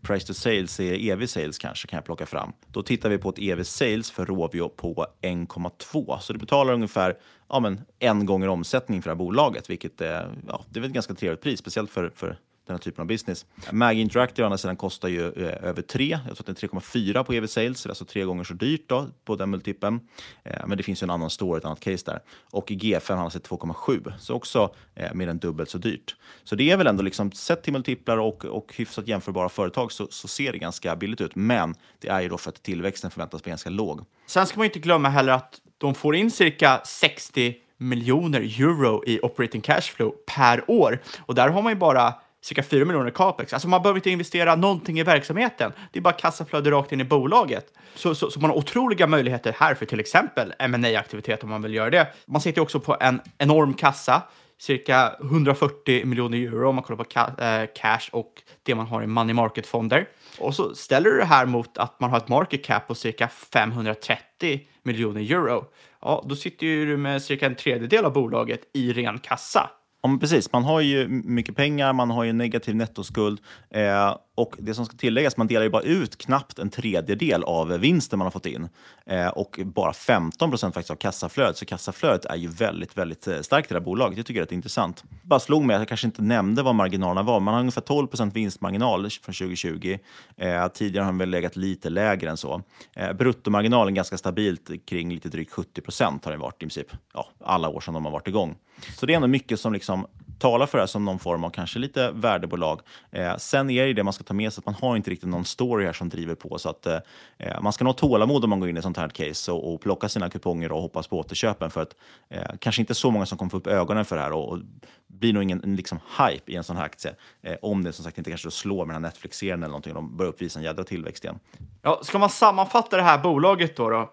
price 0.02 0.28
to 0.28 0.34
sales, 0.34 0.80
är 0.80 1.12
EV 1.12 1.26
sales 1.26 1.58
kanske 1.58 1.88
kan 1.88 1.98
jag 1.98 2.06
plocka 2.06 2.26
fram. 2.26 2.54
Då 2.68 2.84
tittar 2.84 3.10
vi 3.10 3.18
på 3.18 3.30
ett 3.30 3.40
EV 3.40 3.64
sales 3.64 4.12
för 4.12 4.26
Rovio 4.26 4.70
på 4.70 5.08
1,2. 5.22 6.20
Så 6.20 6.34
det 6.34 6.40
betalar 6.40 6.74
ungefär 6.74 7.18
ja, 7.50 7.60
men 7.60 7.82
en 8.00 8.26
gånger 8.26 8.48
omsättning 8.48 9.02
för 9.02 9.10
det 9.10 9.14
här 9.14 9.18
bolaget, 9.18 9.70
vilket 9.70 10.02
eh, 10.02 10.10
ja, 10.48 10.66
det 10.70 10.80
är 10.80 10.82
väl 10.82 10.90
ett 10.90 10.94
ganska 10.94 11.14
trevligt 11.14 11.42
pris, 11.42 11.60
speciellt 11.60 11.92
för, 11.92 12.12
för 12.16 12.38
den 12.66 12.74
här 12.74 12.78
typen 12.78 13.02
av 13.02 13.08
business. 13.08 13.46
Mag 13.72 14.00
Interactive 14.00 14.44
å 14.44 14.46
andra 14.46 14.58
sidan 14.58 14.76
kostar 14.76 15.10
ju 15.10 15.28
eh, 15.28 15.70
över 15.70 15.82
3. 15.82 16.10
Jag 16.10 16.38
tror 16.38 16.50
att 16.50 16.60
det 16.60 16.64
är 16.64 16.68
3,4 16.68 17.24
på 17.24 17.34
EV 17.34 17.48
sales, 17.48 17.86
alltså 17.86 18.06
tre 18.06 18.24
gånger 18.24 18.44
så 18.44 18.54
dyrt 18.54 18.84
då, 18.88 19.08
på 19.26 19.36
den 19.36 19.50
multipeln. 19.50 20.00
Eh, 20.44 20.68
men 20.68 20.78
det 20.78 20.84
finns 20.84 21.04
ju 21.04 21.06
en 21.06 21.10
annan 21.10 21.30
story, 21.30 21.58
ett 21.58 21.66
annat 21.66 21.80
case 21.80 22.04
där. 22.06 22.20
Och 22.52 22.70
G5 22.70 23.16
handlar 23.16 23.30
till 23.30 23.42
2,7, 23.42 24.14
så 24.20 24.34
också 24.34 24.76
eh, 24.96 25.14
mer 25.14 25.28
än 25.28 25.40
dubbelt 25.40 25.70
så 25.70 25.78
dyrt. 25.78 26.16
Så 26.44 26.56
det 26.56 26.72
är 26.72 26.78
väl 26.78 26.88
ändå, 26.88 27.04
liksom, 27.04 27.32
sett 27.32 27.64
till 27.64 27.74
multiplar 27.74 28.18
och, 28.18 28.46
och 28.46 28.74
hyfsat 28.76 29.08
jämförbara 29.08 29.50
företag, 29.50 29.92
så, 29.92 30.08
så 30.10 30.28
ser 30.28 30.52
det 30.52 30.58
ganska 30.58 30.96
billigt 30.96 31.22
ut. 31.22 31.36
Men 31.36 31.76
det 32.00 32.08
är 32.08 32.22
ju 32.22 32.30
då 32.30 32.38
för 32.38 32.50
att 32.50 32.64
tillväxten 32.64 33.12
förväntas 33.12 33.44
bli 33.44 33.50
ganska 33.50 33.70
låg. 33.70 34.06
Sen 34.28 34.48
ska 34.48 34.58
man 34.58 34.66
ju 34.66 34.70
inte 34.70 34.80
glömma 34.80 35.10
heller 35.10 35.34
att 35.34 35.62
de 35.78 35.96
får 35.96 36.16
in 36.16 36.32
cirka 36.32 36.82
60 36.86 37.56
miljoner 37.78 38.42
euro 38.42 39.04
i 39.06 39.20
operating 39.22 39.62
cash 39.62 39.82
flow 39.82 40.14
per 40.36 40.72
år. 40.72 41.02
Och 41.20 41.36
där 41.36 41.50
har 41.50 41.62
man 41.62 41.72
ju 41.72 41.80
bara 41.80 42.14
cirka 42.46 42.64
4 42.64 42.86
miljoner 42.86 43.10
capex. 43.12 43.54
Alltså 43.54 43.68
man 43.68 43.82
behöver 43.82 43.98
inte 43.98 44.10
investera 44.10 44.56
någonting 44.56 45.00
i 45.00 45.04
verksamheten. 45.04 45.72
Det 45.92 46.00
är 46.00 46.02
bara 46.02 46.14
kassaflöde 46.14 46.72
rakt 46.72 46.92
in 46.92 47.02
i 47.02 47.04
bolaget. 47.04 47.66
Så, 47.96 48.16
så, 48.16 48.32
så 48.32 48.40
man 48.40 48.50
har 48.50 48.58
otroliga 48.58 49.08
möjligheter 49.08 49.56
här 49.60 49.76
för 49.76 49.86
till 49.86 50.00
exempel 50.00 50.54
ma 50.70 50.88
aktivitet 50.98 51.44
om 51.44 51.50
man 51.50 51.62
vill 51.62 51.74
göra 51.74 51.90
det. 51.90 52.08
Man 52.26 52.42
sitter 52.42 52.62
också 52.62 52.80
på 52.80 52.98
en 53.00 53.22
enorm 53.38 53.74
kassa, 53.74 54.22
cirka 54.60 55.16
140 55.22 56.06
miljoner 56.06 56.38
euro 56.38 56.70
om 56.70 56.76
man 56.76 56.84
kollar 56.84 57.04
på 57.04 57.10
ca- 57.10 57.62
eh, 57.62 57.70
cash 57.76 58.10
och 58.12 58.34
det 58.64 58.76
man 58.76 58.88
har 58.88 59.04
i 59.04 59.08
money 59.08 59.34
market-fonder. 59.34 60.08
Och 60.40 60.56
så 60.56 60.76
ställer 60.76 61.10
du 61.10 61.18
det 61.18 61.26
här 61.26 61.46
mot 61.46 61.78
att 61.78 62.00
man 62.00 62.10
har 62.10 62.18
ett 62.18 62.28
market 62.28 62.66
cap 62.66 62.88
på 62.88 62.96
cirka 62.96 63.28
530 63.28 64.60
miljoner 64.84 65.22
euro. 65.22 65.66
Ja, 66.02 66.26
då 66.30 66.36
sitter 66.36 66.66
ju 66.68 66.86
du 66.86 66.98
med 66.98 67.22
cirka 67.22 67.46
en 67.46 67.56
tredjedel 67.56 68.06
av 68.06 68.14
bolaget 68.14 68.62
i 68.74 68.94
ren 68.94 69.20
kassa. 69.20 69.70
Ja, 70.06 70.10
men 70.10 70.20
precis. 70.20 70.52
Man 70.52 70.64
har 70.64 70.82
ju 70.82 71.08
mycket 71.08 71.56
pengar, 71.56 71.94
man 71.94 72.10
har 72.10 72.24
ju 72.24 72.30
en 72.30 72.38
negativ 72.38 72.76
nettoskuld 72.76 73.40
eh, 73.70 74.16
och 74.36 74.56
det 74.60 74.74
som 74.74 74.86
ska 74.86 74.98
tilläggas, 74.98 75.38
man 75.38 75.48
delar 75.48 75.64
ju 75.64 75.70
bara 75.70 75.82
ut 75.82 76.18
knappt 76.18 76.60
en 76.60 76.70
tredjedel 76.70 77.44
av 77.44 77.68
vinsten 77.68 78.20
man 78.20 78.26
har 78.26 78.32
fått 78.32 78.46
in 78.46 78.70
eh, 79.06 79.28
och 79.28 79.60
bara 79.66 79.94
15 79.94 80.50
procent 80.50 80.74
faktiskt 80.74 80.92
av 80.92 80.96
kassaflödet. 80.96 81.58
Så 81.58 81.66
kassaflödet 81.66 82.26
är 82.26 82.36
ju 82.36 82.48
väldigt, 82.48 82.98
väldigt 82.98 83.28
eh, 83.28 83.42
starkt 83.42 83.72
i 83.72 83.74
det 83.74 83.80
här 83.80 83.86
bolaget. 83.86 84.18
Jag 84.18 84.26
tycker 84.26 84.42
det 84.42 84.52
är 84.52 84.56
intressant. 84.56 85.04
Bara 85.22 85.40
slog 85.40 85.66
mig 85.66 85.76
att 85.76 85.82
jag 85.82 85.88
kanske 85.88 86.08
inte 86.08 86.22
nämnde 86.22 86.64
vad 86.64 86.76
marginalerna 86.76 87.24
var. 87.24 87.40
Man 87.40 87.54
har 87.54 87.62
ungefär 87.62 87.82
12 87.82 88.08
procent 88.08 88.36
vinstmarginal 88.36 89.10
från 89.10 89.34
2020. 89.34 89.98
Eh, 90.38 90.68
tidigare 90.68 91.04
har 91.04 91.12
den 91.12 91.18
väl 91.18 91.30
legat 91.30 91.56
lite 91.56 91.90
lägre 91.90 92.30
än 92.30 92.38
så. 92.38 92.62
Eh, 92.94 93.14
bruttomarginalen 93.14 93.94
ganska 93.94 94.18
stabilt 94.18 94.72
kring 94.86 95.14
lite 95.14 95.30
drygt 95.30 95.52
70 95.52 95.82
procent 95.82 96.26
har 96.26 96.32
den 96.32 96.42
varit 96.42 96.56
i 96.56 96.60
princip 96.60 96.88
ja, 97.14 97.28
alla 97.44 97.70
år 97.70 97.80
som 97.80 97.94
de 97.94 98.06
har 98.06 98.12
varit 98.12 98.28
igång. 98.28 98.56
Så 98.98 99.06
det 99.06 99.14
är 99.14 99.16
ändå 99.16 99.28
mycket 99.28 99.60
som 99.60 99.74
liksom 99.74 100.08
talar 100.40 100.66
för 100.66 100.78
det 100.78 100.82
här 100.82 100.88
som 100.88 101.06
någon 101.06 101.20
form 101.20 101.44
av 101.44 101.50
kanske 101.50 101.80
lite 101.80 102.12
värdebolag. 102.12 102.82
Eh, 103.12 103.38
sen 103.38 103.70
är 103.70 103.86
det 103.86 103.94
det 103.94 104.04
man 104.04 104.14
ska 104.14 104.24
ta 104.24 104.34
med 104.34 104.54
sig, 104.54 104.62
att 104.62 104.66
man 104.66 104.76
har 104.76 104.96
inte 104.96 105.12
riktigt 105.12 105.30
någon 105.30 105.46
story 105.46 105.86
här 105.86 105.94
som 105.94 106.10
driver 106.10 106.36
på. 106.36 106.58
Så 106.58 106.70
att 106.70 106.86
eh, 106.86 106.98
eh, 107.38 107.62
man 107.62 107.74
ska 107.74 107.84
nog 107.84 107.94
ha 107.94 107.98
tålamod 107.98 108.44
om 108.44 108.50
man 108.50 108.60
går 108.60 108.70
in 108.70 108.76
i 108.76 108.80
ett 108.80 108.84
sånt 108.84 108.98
här 108.98 109.10
case 109.10 109.52
och, 109.52 109.74
och 109.74 109.82
plocka 109.82 110.10
sina 110.10 110.30
kuponger 110.30 110.72
och 110.72 110.82
hoppas 110.82 111.08
på 111.08 111.20
återköpen. 111.20 111.72
För 111.72 111.82
att 111.82 111.96
eh, 112.30 112.42
kanske 112.60 112.82
inte 112.82 112.96
så 112.96 113.12
många 113.12 113.26
som 113.26 113.38
kommer 113.38 113.50
få 113.50 113.58
upp 113.58 113.68
ögonen 113.68 114.06
för 114.06 114.16
det 114.16 114.22
här 114.22 114.32
och, 114.32 114.50
och 114.50 114.60
blir 115.08 115.34
nog 115.34 115.44
ingen 115.44 115.60
liksom, 115.60 116.00
hype 116.18 116.52
i 116.52 116.56
en 116.56 116.64
sån 116.64 116.78
här 116.78 116.86
aktie. 116.86 117.16
Eh, 117.42 117.56
om 117.62 117.84
det 117.84 117.94
som 117.94 118.06
sagt 118.06 118.18
inte 118.18 118.30
kanske 118.30 118.52
slår 118.52 118.86
med 118.86 118.96
den 118.96 119.04
här 119.04 119.10
Netflix-serien 119.10 119.60
eller 119.60 119.68
någonting 119.68 119.96
och 119.96 120.02
de 120.02 120.18
börjar 120.18 120.30
uppvisa 120.30 120.60
en 120.60 120.66
jädra 120.66 120.84
tillväxt 120.84 121.24
igen. 121.24 121.40
Ja, 121.82 122.00
ska 122.04 122.20
man 122.20 122.30
sammanfatta 122.30 122.98
det 122.98 123.04
här 123.04 123.18
bolaget 123.18 123.76
då? 123.76 123.90
då? 123.90 124.10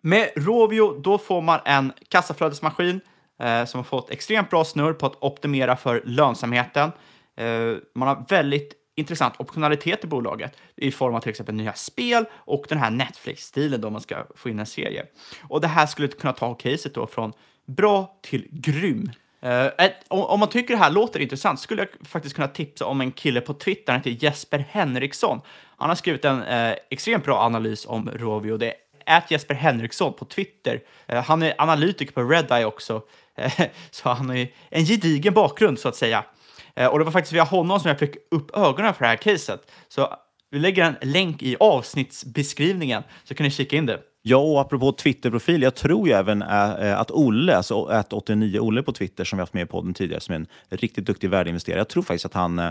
Med 0.00 0.30
Rovio, 0.36 1.00
då 1.00 1.18
får 1.18 1.42
man 1.42 1.60
en 1.64 1.92
kassaflödesmaskin 2.08 2.96
eh, 2.96 3.00
Eh, 3.38 3.64
som 3.64 3.78
har 3.78 3.84
fått 3.84 4.10
extremt 4.10 4.50
bra 4.50 4.64
snurr 4.64 4.92
på 4.92 5.06
att 5.06 5.22
optimera 5.22 5.76
för 5.76 6.02
lönsamheten. 6.04 6.92
Eh, 7.36 7.74
man 7.94 8.08
har 8.08 8.24
väldigt 8.28 8.72
intressant 8.94 9.34
optionalitet 9.38 10.04
i 10.04 10.06
bolaget 10.06 10.56
i 10.76 10.90
form 10.90 11.14
av 11.14 11.20
till 11.20 11.30
exempel 11.30 11.54
nya 11.54 11.72
spel 11.72 12.24
och 12.34 12.66
den 12.68 12.78
här 12.78 12.90
Netflix-stilen 12.90 13.80
då 13.80 13.90
man 13.90 14.00
ska 14.00 14.26
få 14.34 14.48
in 14.48 14.58
en 14.58 14.66
serie. 14.66 15.06
Och 15.42 15.60
det 15.60 15.68
här 15.68 15.86
skulle 15.86 16.08
kunna 16.08 16.32
ta 16.32 16.54
caset 16.54 16.94
då 16.94 17.06
från 17.06 17.32
bra 17.66 18.18
till 18.22 18.48
grym. 18.50 19.10
Eh, 19.40 19.66
ett, 19.66 19.96
om, 20.08 20.40
man 20.40 20.48
tycker 20.48 20.74
det 20.74 20.80
här 20.80 20.90
låter 20.90 21.20
intressant 21.20 21.60
skulle 21.60 21.82
jag 21.82 22.08
faktiskt 22.08 22.34
kunna 22.34 22.48
tipsa 22.48 22.86
om 22.86 23.00
en 23.00 23.12
kille 23.12 23.40
på 23.40 23.54
Twitter, 23.54 23.92
han 23.92 24.02
heter 24.02 24.24
Jesper 24.24 24.64
Henriksson. 24.70 25.40
Han 25.76 25.88
har 25.88 25.96
skrivit 25.96 26.24
en 26.24 26.42
eh, 26.42 26.74
extremt 26.90 27.24
bra 27.24 27.38
analys 27.38 27.86
om 27.86 28.10
Rovio. 28.14 28.56
Det 28.56 28.74
är 29.06 29.22
Jesper 29.28 29.54
Henriksson 29.54 30.12
på 30.12 30.24
Twitter. 30.24 30.80
Eh, 31.06 31.24
han 31.24 31.42
är 31.42 31.54
analytiker 31.58 32.12
på 32.12 32.22
Redeye 32.22 32.64
också, 32.64 33.02
så 33.90 34.08
han 34.08 34.28
har 34.28 34.36
ju 34.36 34.48
en 34.70 34.84
gedigen 34.84 35.34
bakgrund 35.34 35.78
så 35.78 35.88
att 35.88 35.96
säga. 35.96 36.24
Eh, 36.76 36.86
och 36.86 36.98
det 36.98 37.04
var 37.04 37.12
faktiskt 37.12 37.32
via 37.32 37.44
honom 37.44 37.80
som 37.80 37.88
jag 37.88 37.98
fick 37.98 38.16
upp 38.30 38.56
ögonen 38.56 38.94
för 38.94 39.04
det 39.04 39.08
här 39.08 39.16
caset. 39.16 39.70
Så 39.88 40.14
vi 40.50 40.58
lägger 40.58 40.84
en 40.84 41.10
länk 41.10 41.42
i 41.42 41.56
avsnittsbeskrivningen 41.60 43.02
så 43.24 43.34
kan 43.34 43.44
ni 43.44 43.50
kika 43.50 43.76
in 43.76 43.86
det. 43.86 44.00
Ja, 44.28 44.36
och 44.36 44.60
apropå 44.60 44.92
Twitterprofil, 44.92 45.62
jag 45.62 45.74
tror 45.74 46.08
ju 46.08 46.14
även 46.14 46.42
äh, 46.42 47.00
att 47.00 47.10
Olle, 47.10 47.56
alltså 47.56 47.84
att 47.84 48.12
89 48.12 48.60
Olle 48.60 48.82
på 48.82 48.92
Twitter 48.92 49.24
som 49.24 49.36
vi 49.36 49.40
haft 49.40 49.54
med 49.54 49.62
i 49.62 49.66
podden 49.66 49.94
tidigare, 49.94 50.20
som 50.20 50.32
är 50.34 50.36
en 50.36 50.46
riktigt 50.68 51.06
duktig 51.06 51.30
värdeinvesterare. 51.30 51.80
Jag 51.80 51.88
tror 51.88 52.02
faktiskt 52.02 52.26
att 52.26 52.34
han 52.34 52.58
äh, 52.58 52.70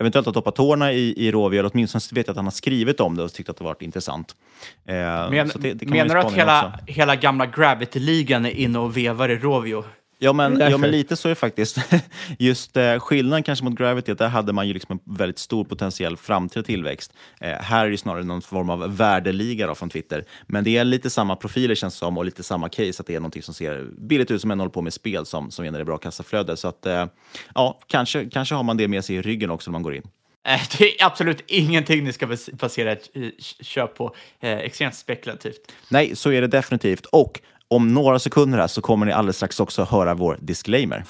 eventuellt 0.00 0.26
har 0.26 0.32
toppat 0.32 0.54
tårna 0.54 0.92
i, 0.92 1.26
i 1.26 1.32
Rovio, 1.32 1.58
eller 1.58 1.70
åtminstone 1.74 2.00
vet 2.12 2.26
jag 2.26 2.32
att 2.32 2.36
han 2.36 2.46
har 2.46 2.50
skrivit 2.50 3.00
om 3.00 3.16
det 3.16 3.22
och 3.22 3.32
tyckt 3.32 3.48
att 3.48 3.56
det 3.56 3.64
varit 3.64 3.82
intressant. 3.82 4.36
Men, 4.84 5.50
det, 5.54 5.72
det 5.72 5.86
menar 5.86 6.14
du 6.14 6.20
att 6.20 6.32
hela, 6.32 6.80
hela 6.86 7.16
gamla 7.16 7.46
Gravity-ligan 7.46 8.46
är 8.46 8.50
inne 8.50 8.78
och 8.78 8.96
vevar 8.96 9.28
i 9.28 9.36
Rovio? 9.36 9.84
Ja 10.18 10.32
men, 10.32 10.60
ja, 10.60 10.78
men 10.78 10.90
lite 10.90 11.16
så 11.16 11.28
är 11.28 11.30
det 11.30 11.34
faktiskt. 11.34 11.78
Just 12.38 12.76
eh, 12.76 12.98
skillnaden 12.98 13.42
kanske 13.42 13.64
mot 13.64 13.74
Gravity, 13.78 14.12
att 14.12 14.18
där 14.18 14.28
hade 14.28 14.52
man 14.52 14.68
ju 14.68 14.74
liksom 14.74 15.00
en 15.06 15.14
väldigt 15.16 15.38
stor 15.38 15.64
potentiell 15.64 16.16
framtida 16.16 16.62
tillväxt. 16.62 17.12
Eh, 17.40 17.52
här 17.52 17.86
är 17.86 17.90
det 17.90 17.98
snarare 17.98 18.22
någon 18.24 18.42
form 18.42 18.70
av 18.70 18.96
värdeliga 18.96 19.66
då, 19.66 19.74
från 19.74 19.90
Twitter. 19.90 20.24
Men 20.46 20.64
det 20.64 20.76
är 20.76 20.84
lite 20.84 21.10
samma 21.10 21.36
profiler 21.36 21.74
känns 21.74 21.94
det 21.94 21.98
som 21.98 22.18
och 22.18 22.24
lite 22.24 22.42
samma 22.42 22.68
case, 22.68 23.00
att 23.00 23.06
det 23.06 23.14
är 23.14 23.20
någonting 23.20 23.42
som 23.42 23.54
ser 23.54 23.86
billigt 23.98 24.30
ut 24.30 24.40
som 24.40 24.50
en 24.50 24.60
håller 24.60 24.70
på 24.72 24.82
med 24.82 24.92
spel 24.92 25.26
som, 25.26 25.50
som 25.50 25.64
genererar 25.64 25.84
bra 25.84 25.98
kassaflöde. 25.98 26.56
Så 26.56 26.68
att, 26.68 26.86
eh, 26.86 27.06
ja, 27.54 27.80
kanske, 27.86 28.24
kanske 28.30 28.54
har 28.54 28.62
man 28.62 28.76
det 28.76 28.88
med 28.88 29.04
sig 29.04 29.16
i 29.16 29.22
ryggen 29.22 29.50
också 29.50 29.70
när 29.70 29.72
man 29.72 29.82
går 29.82 29.94
in. 29.94 30.02
Eh, 30.46 30.60
Det 30.78 31.00
är 31.00 31.06
absolut 31.06 31.44
ingenting 31.46 32.04
ni 32.04 32.12
ska 32.12 32.26
bas- 32.26 32.50
basera 32.52 32.92
ett 32.92 33.10
eh, 33.14 33.22
köp 33.60 33.94
på. 33.96 34.14
Eh, 34.40 34.52
extremt 34.52 34.94
spekulativt. 34.94 35.72
Nej, 35.88 36.16
så 36.16 36.32
är 36.32 36.40
det 36.40 36.46
definitivt. 36.46 37.06
Och 37.06 37.40
om 37.74 37.94
några 37.94 38.18
sekunder 38.18 38.58
här 38.58 38.66
så 38.66 38.80
kommer 38.80 39.06
ni 39.06 39.12
alldeles 39.12 39.36
strax 39.36 39.60
också 39.60 39.84
höra 39.84 40.14
vår 40.14 40.38
disclaimer. 40.40 41.04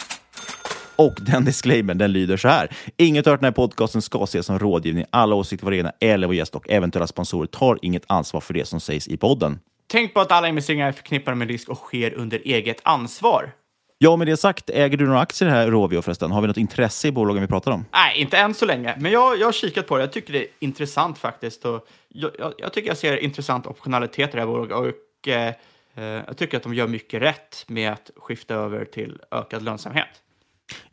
Och 0.97 1.15
den 1.21 1.45
disclaimern 1.45 1.99
den 1.99 2.13
lyder 2.13 2.37
så 2.37 2.49
här. 2.49 2.69
Inget 2.97 3.27
av 3.27 3.37
den 3.37 3.45
här 3.45 3.53
podcasten 3.53 4.03
ska 4.03 4.25
ses 4.25 4.47
som 4.47 4.59
rådgivning. 4.59 5.05
Alla 5.11 5.35
åsikter 5.35 5.65
våra 5.65 5.77
egna 5.77 5.93
eller 6.01 6.27
vår 6.27 6.37
gäst 6.37 6.55
och 6.55 6.71
eventuella 6.71 7.07
sponsorer 7.07 7.47
tar 7.47 7.79
inget 7.83 8.03
ansvar 8.07 8.41
för 8.41 8.55
det 8.55 8.69
som 8.69 8.81
sägs 8.81 9.09
i 9.09 9.17
podden. 9.17 9.61
Tänk 9.87 10.15
på 10.15 10.21
att 10.21 10.33
alla 10.33 10.49
investeringar 10.49 10.89
är 10.89 10.93
förknippade 10.93 11.37
med 11.37 11.49
risk 11.49 11.69
och 11.69 11.79
sker 11.79 12.15
under 12.15 12.41
eget 12.45 12.81
ansvar. 12.83 13.53
Ja, 13.99 14.17
med 14.17 14.27
det 14.27 14.37
sagt, 14.37 14.71
äger 14.71 14.97
du 14.97 15.07
några 15.07 15.21
aktier 15.21 15.49
här 15.49 15.67
i 15.67 15.71
Rovio 15.71 16.03
förresten? 16.03 16.31
Har 16.31 16.41
vi 16.41 16.47
något 16.47 16.57
intresse 16.57 17.09
i 17.09 17.13
bolagen 17.13 17.43
vi 17.43 17.49
pratar 17.49 17.71
om? 17.73 17.85
Nej, 17.93 18.21
inte 18.21 18.37
än 18.39 18.55
så 18.55 18.67
länge. 18.67 18.95
Men 18.99 19.13
jag, 19.13 19.39
jag 19.39 19.47
har 19.47 19.53
kikat 19.53 19.87
på 19.87 19.97
det. 19.97 20.03
Jag 20.03 20.13
tycker 20.13 20.33
det 20.33 20.39
är 20.39 20.47
intressant 20.59 21.19
faktiskt. 21.19 21.65
Och 21.65 21.87
jag, 22.09 22.31
jag, 22.39 22.53
jag 22.59 22.73
tycker 22.73 22.89
jag 22.89 22.97
ser 22.97 23.17
intressant 23.17 23.67
optionalitet 23.67 24.31
i 24.31 24.33
det 24.33 24.39
här 24.39 24.47
bolaget. 24.47 24.77
Och, 24.77 25.29
eh, 25.29 25.55
Eh, 25.97 26.05
jag 26.05 26.37
tycker 26.37 26.57
att 26.57 26.63
de 26.63 26.75
gör 26.75 26.87
mycket 26.87 27.23
rätt 27.23 27.65
med 27.69 27.93
att 27.93 28.11
skifta 28.17 28.55
över 28.55 28.85
till 28.85 29.21
ökad 29.31 29.63
lönsamhet. 29.63 30.09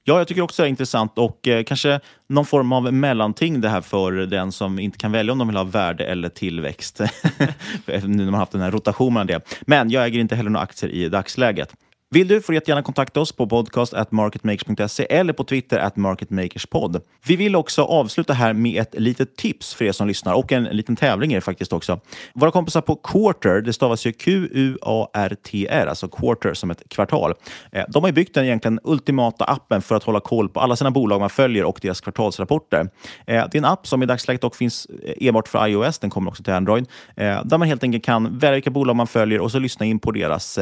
Ja, 0.04 0.18
jag 0.18 0.28
tycker 0.28 0.42
också 0.42 0.62
det 0.62 0.68
är 0.68 0.70
intressant 0.70 1.18
och 1.18 1.48
eh, 1.48 1.64
kanske 1.64 2.00
någon 2.28 2.46
form 2.46 2.72
av 2.72 2.94
mellanting 2.94 3.62
det 3.62 3.70
här 3.70 3.82
för 3.82 4.12
den 4.12 4.52
som 4.52 4.80
inte 4.80 4.98
kan 4.98 5.12
välja 5.12 5.32
om 5.32 5.40
de 5.40 5.48
vill 5.48 5.58
ha 5.58 5.64
värde 5.64 6.06
eller 6.06 6.30
tillväxt. 6.30 7.00
nu 7.86 8.00
när 8.08 8.26
man 8.26 8.34
haft 8.34 8.52
den 8.52 8.62
här 8.62 8.72
rotationen. 8.72 9.28
Det. 9.28 9.62
Men 9.62 9.90
jag 9.90 10.06
äger 10.06 10.20
inte 10.20 10.36
heller 10.36 10.50
några 10.50 10.64
aktier 10.64 10.92
i 10.92 11.10
dagsläget. 11.10 11.74
Vill 12.14 12.28
du 12.28 12.42
får 12.42 12.54
du 12.54 12.58
jättegärna 12.58 12.82
kontakta 12.82 13.20
oss 13.20 13.32
på 13.32 13.48
podcast 13.48 13.94
marketmakers.se 14.10 15.08
eller 15.10 15.34
på 15.34 15.44
Twitter 15.44 15.80
at 15.80 15.96
marketmakerspod. 15.96 17.02
Vi 17.26 17.36
vill 17.36 17.56
också 17.56 17.84
avsluta 17.84 18.34
här 18.34 18.54
med 18.54 18.82
ett 18.82 18.96
litet 18.98 19.36
tips 19.36 19.74
för 19.74 19.86
er 19.86 19.92
som 19.92 20.08
lyssnar 20.08 20.34
och 20.34 20.52
en 20.52 20.64
liten 20.64 20.96
tävling 20.96 21.32
är 21.32 21.38
det 21.38 21.42
faktiskt 21.42 21.74
också. 21.74 22.00
Våra 22.34 22.52
kompisar 22.52 22.82
på 22.82 22.96
Quarter, 22.96 23.62
det 23.62 23.74
stavas 23.74 24.06
ju 24.06 24.14
Q-U-A-R-T-R, 24.14 25.88
alltså 25.88 26.08
Quarter 26.08 26.54
som 26.54 26.72
ett 26.72 26.90
kvartal. 26.90 27.34
Eh, 27.72 27.84
de 27.88 28.04
har 28.04 28.10
ju 28.10 28.14
byggt 28.14 28.34
den 28.34 28.46
egentligen 28.46 28.80
ultimata 28.84 29.46
appen 29.46 29.82
för 29.82 29.96
att 29.96 30.04
hålla 30.04 30.20
koll 30.20 30.50
på 30.50 30.60
alla 30.60 30.76
sina 30.76 30.92
bolag 30.92 31.20
man 31.20 31.30
följer 31.30 31.64
och 31.64 31.80
deras 31.82 32.02
kvartalsrapporter. 32.02 32.80
Eh, 32.80 32.88
det 33.26 33.56
är 33.56 33.58
en 33.58 33.66
app 33.66 33.88
som 33.88 34.04
i 34.04 34.06
dagsläget 34.06 34.42
dock 34.42 34.56
finns 34.56 34.86
eh, 34.86 35.28
enbart 35.28 35.48
för 35.48 35.68
iOS, 35.68 36.00
den 36.00 36.10
kommer 36.10 36.32
också 36.32 36.44
till 36.44 36.54
Android, 36.54 36.88
där 37.16 37.58
man 37.58 37.68
helt 37.68 37.84
enkelt 37.84 38.06
kan 38.06 38.38
välja 38.38 38.56
vilka 38.56 38.70
bolag 38.70 38.96
man 38.96 39.08
följer 39.08 39.40
och 39.40 39.52
så 39.52 39.60
lyssna 39.60 39.86
in 39.86 40.00
på 40.00 40.12
deras 40.12 40.60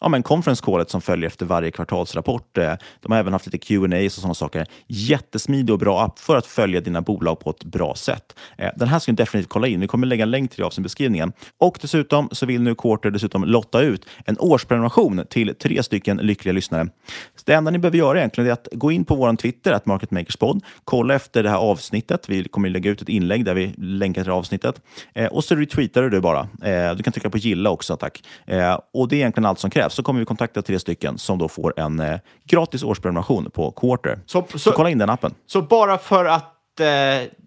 ja, 0.00 0.08
men 0.08 0.22
conference 0.22 0.64
callet 0.64 0.90
som 0.90 1.00
följer 1.00 1.26
efter 1.26 1.46
varje 1.46 1.70
kvartalsrapport. 1.70 2.58
Eh, 2.58 2.72
de 3.00 3.12
har 3.12 3.18
även 3.18 3.32
haft 3.32 3.46
lite 3.46 3.58
Q&A 3.58 4.04
och 4.04 4.12
sådana 4.12 4.34
saker. 4.34 4.66
Jättesmidig 4.86 5.72
och 5.72 5.78
bra 5.78 6.02
app 6.02 6.18
för 6.18 6.36
att 6.36 6.46
följa 6.46 6.80
dina 6.80 7.02
bolag 7.02 7.40
på 7.40 7.50
ett 7.50 7.64
bra 7.64 7.94
sätt. 7.94 8.36
Eh, 8.58 8.70
den 8.76 8.88
här 8.88 8.98
ska 8.98 9.12
ni 9.12 9.16
definitivt 9.16 9.50
kolla 9.50 9.66
in. 9.66 9.80
Vi 9.80 9.86
kommer 9.86 10.06
lägga 10.06 10.22
en 10.22 10.30
länk 10.30 10.50
till 10.50 10.64
det 10.64 10.78
i 10.78 10.80
beskrivningen. 10.80 11.32
Och 11.58 11.78
dessutom 11.80 12.28
så 12.32 12.46
vill 12.46 12.62
nu 12.62 12.74
Quarter 12.74 13.10
dessutom 13.10 13.44
lotta 13.44 13.80
ut 13.80 14.06
en 14.24 14.36
årsprenumeration 14.38 15.24
till 15.30 15.54
tre 15.54 15.82
stycken 15.82 16.16
lyckliga 16.16 16.52
lyssnare. 16.52 16.88
Så 17.36 17.42
det 17.44 17.54
enda 17.54 17.70
ni 17.70 17.78
behöver 17.78 17.98
göra 17.98 18.18
egentligen 18.18 18.50
är 18.50 18.52
att 18.52 18.68
gå 18.72 18.92
in 18.92 19.04
på 19.04 19.14
vår 19.14 19.36
Twitter, 19.36 19.72
att 19.72 19.86
marketmakerspod, 19.86 20.64
kolla 20.84 21.14
efter 21.14 21.42
det 21.42 21.50
här 21.50 21.56
avsnittet. 21.56 22.28
Vi 22.28 22.44
kommer 22.44 22.68
lägga 22.68 22.90
ut 22.90 23.02
ett 23.02 23.08
inlägg 23.08 23.44
där 23.44 23.54
vi 23.54 23.74
länkar 23.78 24.22
till 24.22 24.32
avsnittet 24.32 24.80
eh, 25.14 25.26
och 25.26 25.44
så 25.44 25.54
retweetar 25.54 26.02
du 26.02 26.10
det 26.10 26.20
bara. 26.20 26.48
Du 26.94 27.02
kan 27.02 27.12
trycka 27.12 27.30
på 27.30 27.38
gilla 27.38 27.70
också, 27.70 27.96
tack. 27.96 28.22
Och 28.92 29.08
det 29.08 29.16
är 29.16 29.18
egentligen 29.18 29.46
allt 29.46 29.58
som 29.58 29.70
krävs 29.70 29.83
så 29.88 30.02
kommer 30.02 30.20
vi 30.20 30.26
kontakta 30.26 30.62
tre 30.62 30.78
stycken 30.78 31.18
som 31.18 31.38
då 31.38 31.48
får 31.48 31.80
en 31.80 32.00
eh, 32.00 32.18
gratis 32.44 32.82
årsprenumeration 32.82 33.50
på 33.50 33.70
Quarter. 33.70 34.18
Så, 34.26 34.44
så, 34.50 34.58
så, 34.58 34.72
kolla 34.72 34.90
in 34.90 34.98
den 34.98 35.10
appen. 35.10 35.34
Så 35.46 35.62
bara 35.62 35.98
för 35.98 36.24
att 36.24 36.80
eh, 36.80 36.86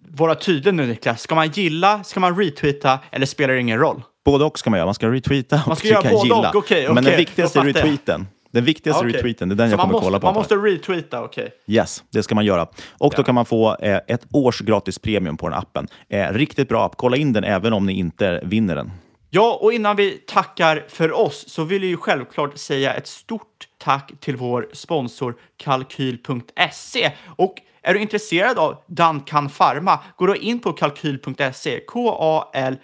vara 0.10 0.36
tydlig 0.36 0.74
nu 0.74 0.86
Niklas, 0.86 1.22
ska 1.22 1.36
man 1.36 1.50
gilla, 1.50 2.04
ska 2.04 2.20
man 2.20 2.38
retweeta 2.40 3.00
eller 3.12 3.26
spelar 3.26 3.54
det 3.54 3.60
ingen 3.60 3.80
roll? 3.80 4.02
Både 4.26 4.46
och 4.46 4.60
ska 4.60 4.70
man 4.70 4.78
göra. 4.78 4.86
Man 4.86 4.96
ska 4.96 5.08
retweeta 5.08 5.56
och 5.56 5.68
man 5.68 5.78
ska 5.78 5.88
göra 5.88 6.10
både 6.10 6.24
gilla. 6.24 6.50
Och, 6.50 6.56
okay, 6.56 6.84
okay, 6.84 6.94
Men 6.94 7.04
den 7.04 7.18
viktigaste 7.18 7.60
är 7.60 7.64
retweeten. 7.64 8.28
Den 8.52 8.66
viktigaste 8.66 9.06
okay. 9.06 9.18
retweeten, 9.18 9.50
det 9.50 9.54
är 9.54 9.56
den 9.56 9.70
så 9.70 9.74
jag 9.74 9.80
kommer 9.80 9.92
måste, 9.92 10.06
kolla 10.06 10.20
på. 10.20 10.26
Man 10.26 10.34
måste 10.34 10.56
retweeta, 10.56 11.24
okej. 11.24 11.44
Okay. 11.44 11.76
Yes, 11.76 12.04
det 12.10 12.24
ska 12.24 12.36
man 12.36 12.46
göra. 12.46 12.62
Och 12.92 13.14
ja. 13.14 13.18
då 13.18 13.24
kan 13.24 13.36
man 13.36 13.46
få 13.46 13.76
eh, 13.76 14.00
ett 14.08 14.22
års 14.32 14.60
gratis 14.60 15.00
premium 15.00 15.38
på 15.38 15.50
den 15.50 15.58
appen. 15.58 15.88
Eh, 16.10 16.34
riktigt 16.34 16.70
bra 16.70 16.86
app. 16.86 16.98
Kolla 16.98 17.18
in 17.18 17.34
den 17.34 17.44
även 17.44 17.74
om 17.74 17.86
ni 17.86 17.94
inte 17.94 18.42
vinner 18.44 18.76
den. 18.76 18.92
Ja, 19.30 19.60
och 19.62 19.74
innan 19.74 19.96
vi 19.96 20.12
tackar 20.12 20.86
för 20.88 21.12
oss 21.12 21.50
så 21.50 21.64
vill 21.64 21.84
jag 21.84 21.90
ju 21.90 21.98
självklart 21.98 22.58
säga 22.58 22.94
ett 22.94 23.08
stort 23.08 23.68
tack 23.78 24.12
till 24.20 24.38
vår 24.38 24.70
sponsor 24.74 25.36
Kalkyl.se. 25.58 27.12
Och 27.26 27.56
är 27.82 27.94
du 27.94 28.00
intresserad 28.00 28.58
av 28.58 28.84
Dankan 28.88 29.50
Pharma, 29.50 30.00
gå 30.18 30.26
då 30.26 30.36
in 30.36 30.60
på 30.60 30.74
kalkyl.se, 30.74 31.80
K-A-L-Q-Y-L.se, 31.80 32.82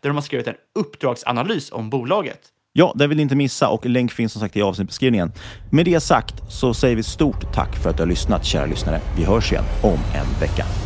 där 0.00 0.08
de 0.08 0.14
har 0.16 0.22
skrivit 0.22 0.46
en 0.46 0.54
uppdragsanalys 0.74 1.72
om 1.72 1.90
bolaget. 1.90 2.40
Ja, 2.72 2.92
det 2.96 3.06
vill 3.06 3.16
ni 3.16 3.22
inte 3.22 3.36
missa 3.36 3.68
och 3.68 3.86
länk 3.86 4.12
finns 4.12 4.32
som 4.32 4.40
sagt 4.40 4.56
i 4.56 4.62
avsnittbeskrivningen. 4.62 5.32
Med 5.72 5.84
det 5.84 6.00
sagt 6.00 6.34
så 6.48 6.74
säger 6.74 6.96
vi 6.96 7.02
stort 7.02 7.52
tack 7.54 7.76
för 7.82 7.90
att 7.90 7.96
du 7.96 8.02
har 8.02 8.08
lyssnat, 8.08 8.44
kära 8.44 8.66
lyssnare. 8.66 9.00
Vi 9.16 9.24
hörs 9.24 9.52
igen 9.52 9.64
om 9.82 9.98
en 10.14 10.40
vecka. 10.40 10.85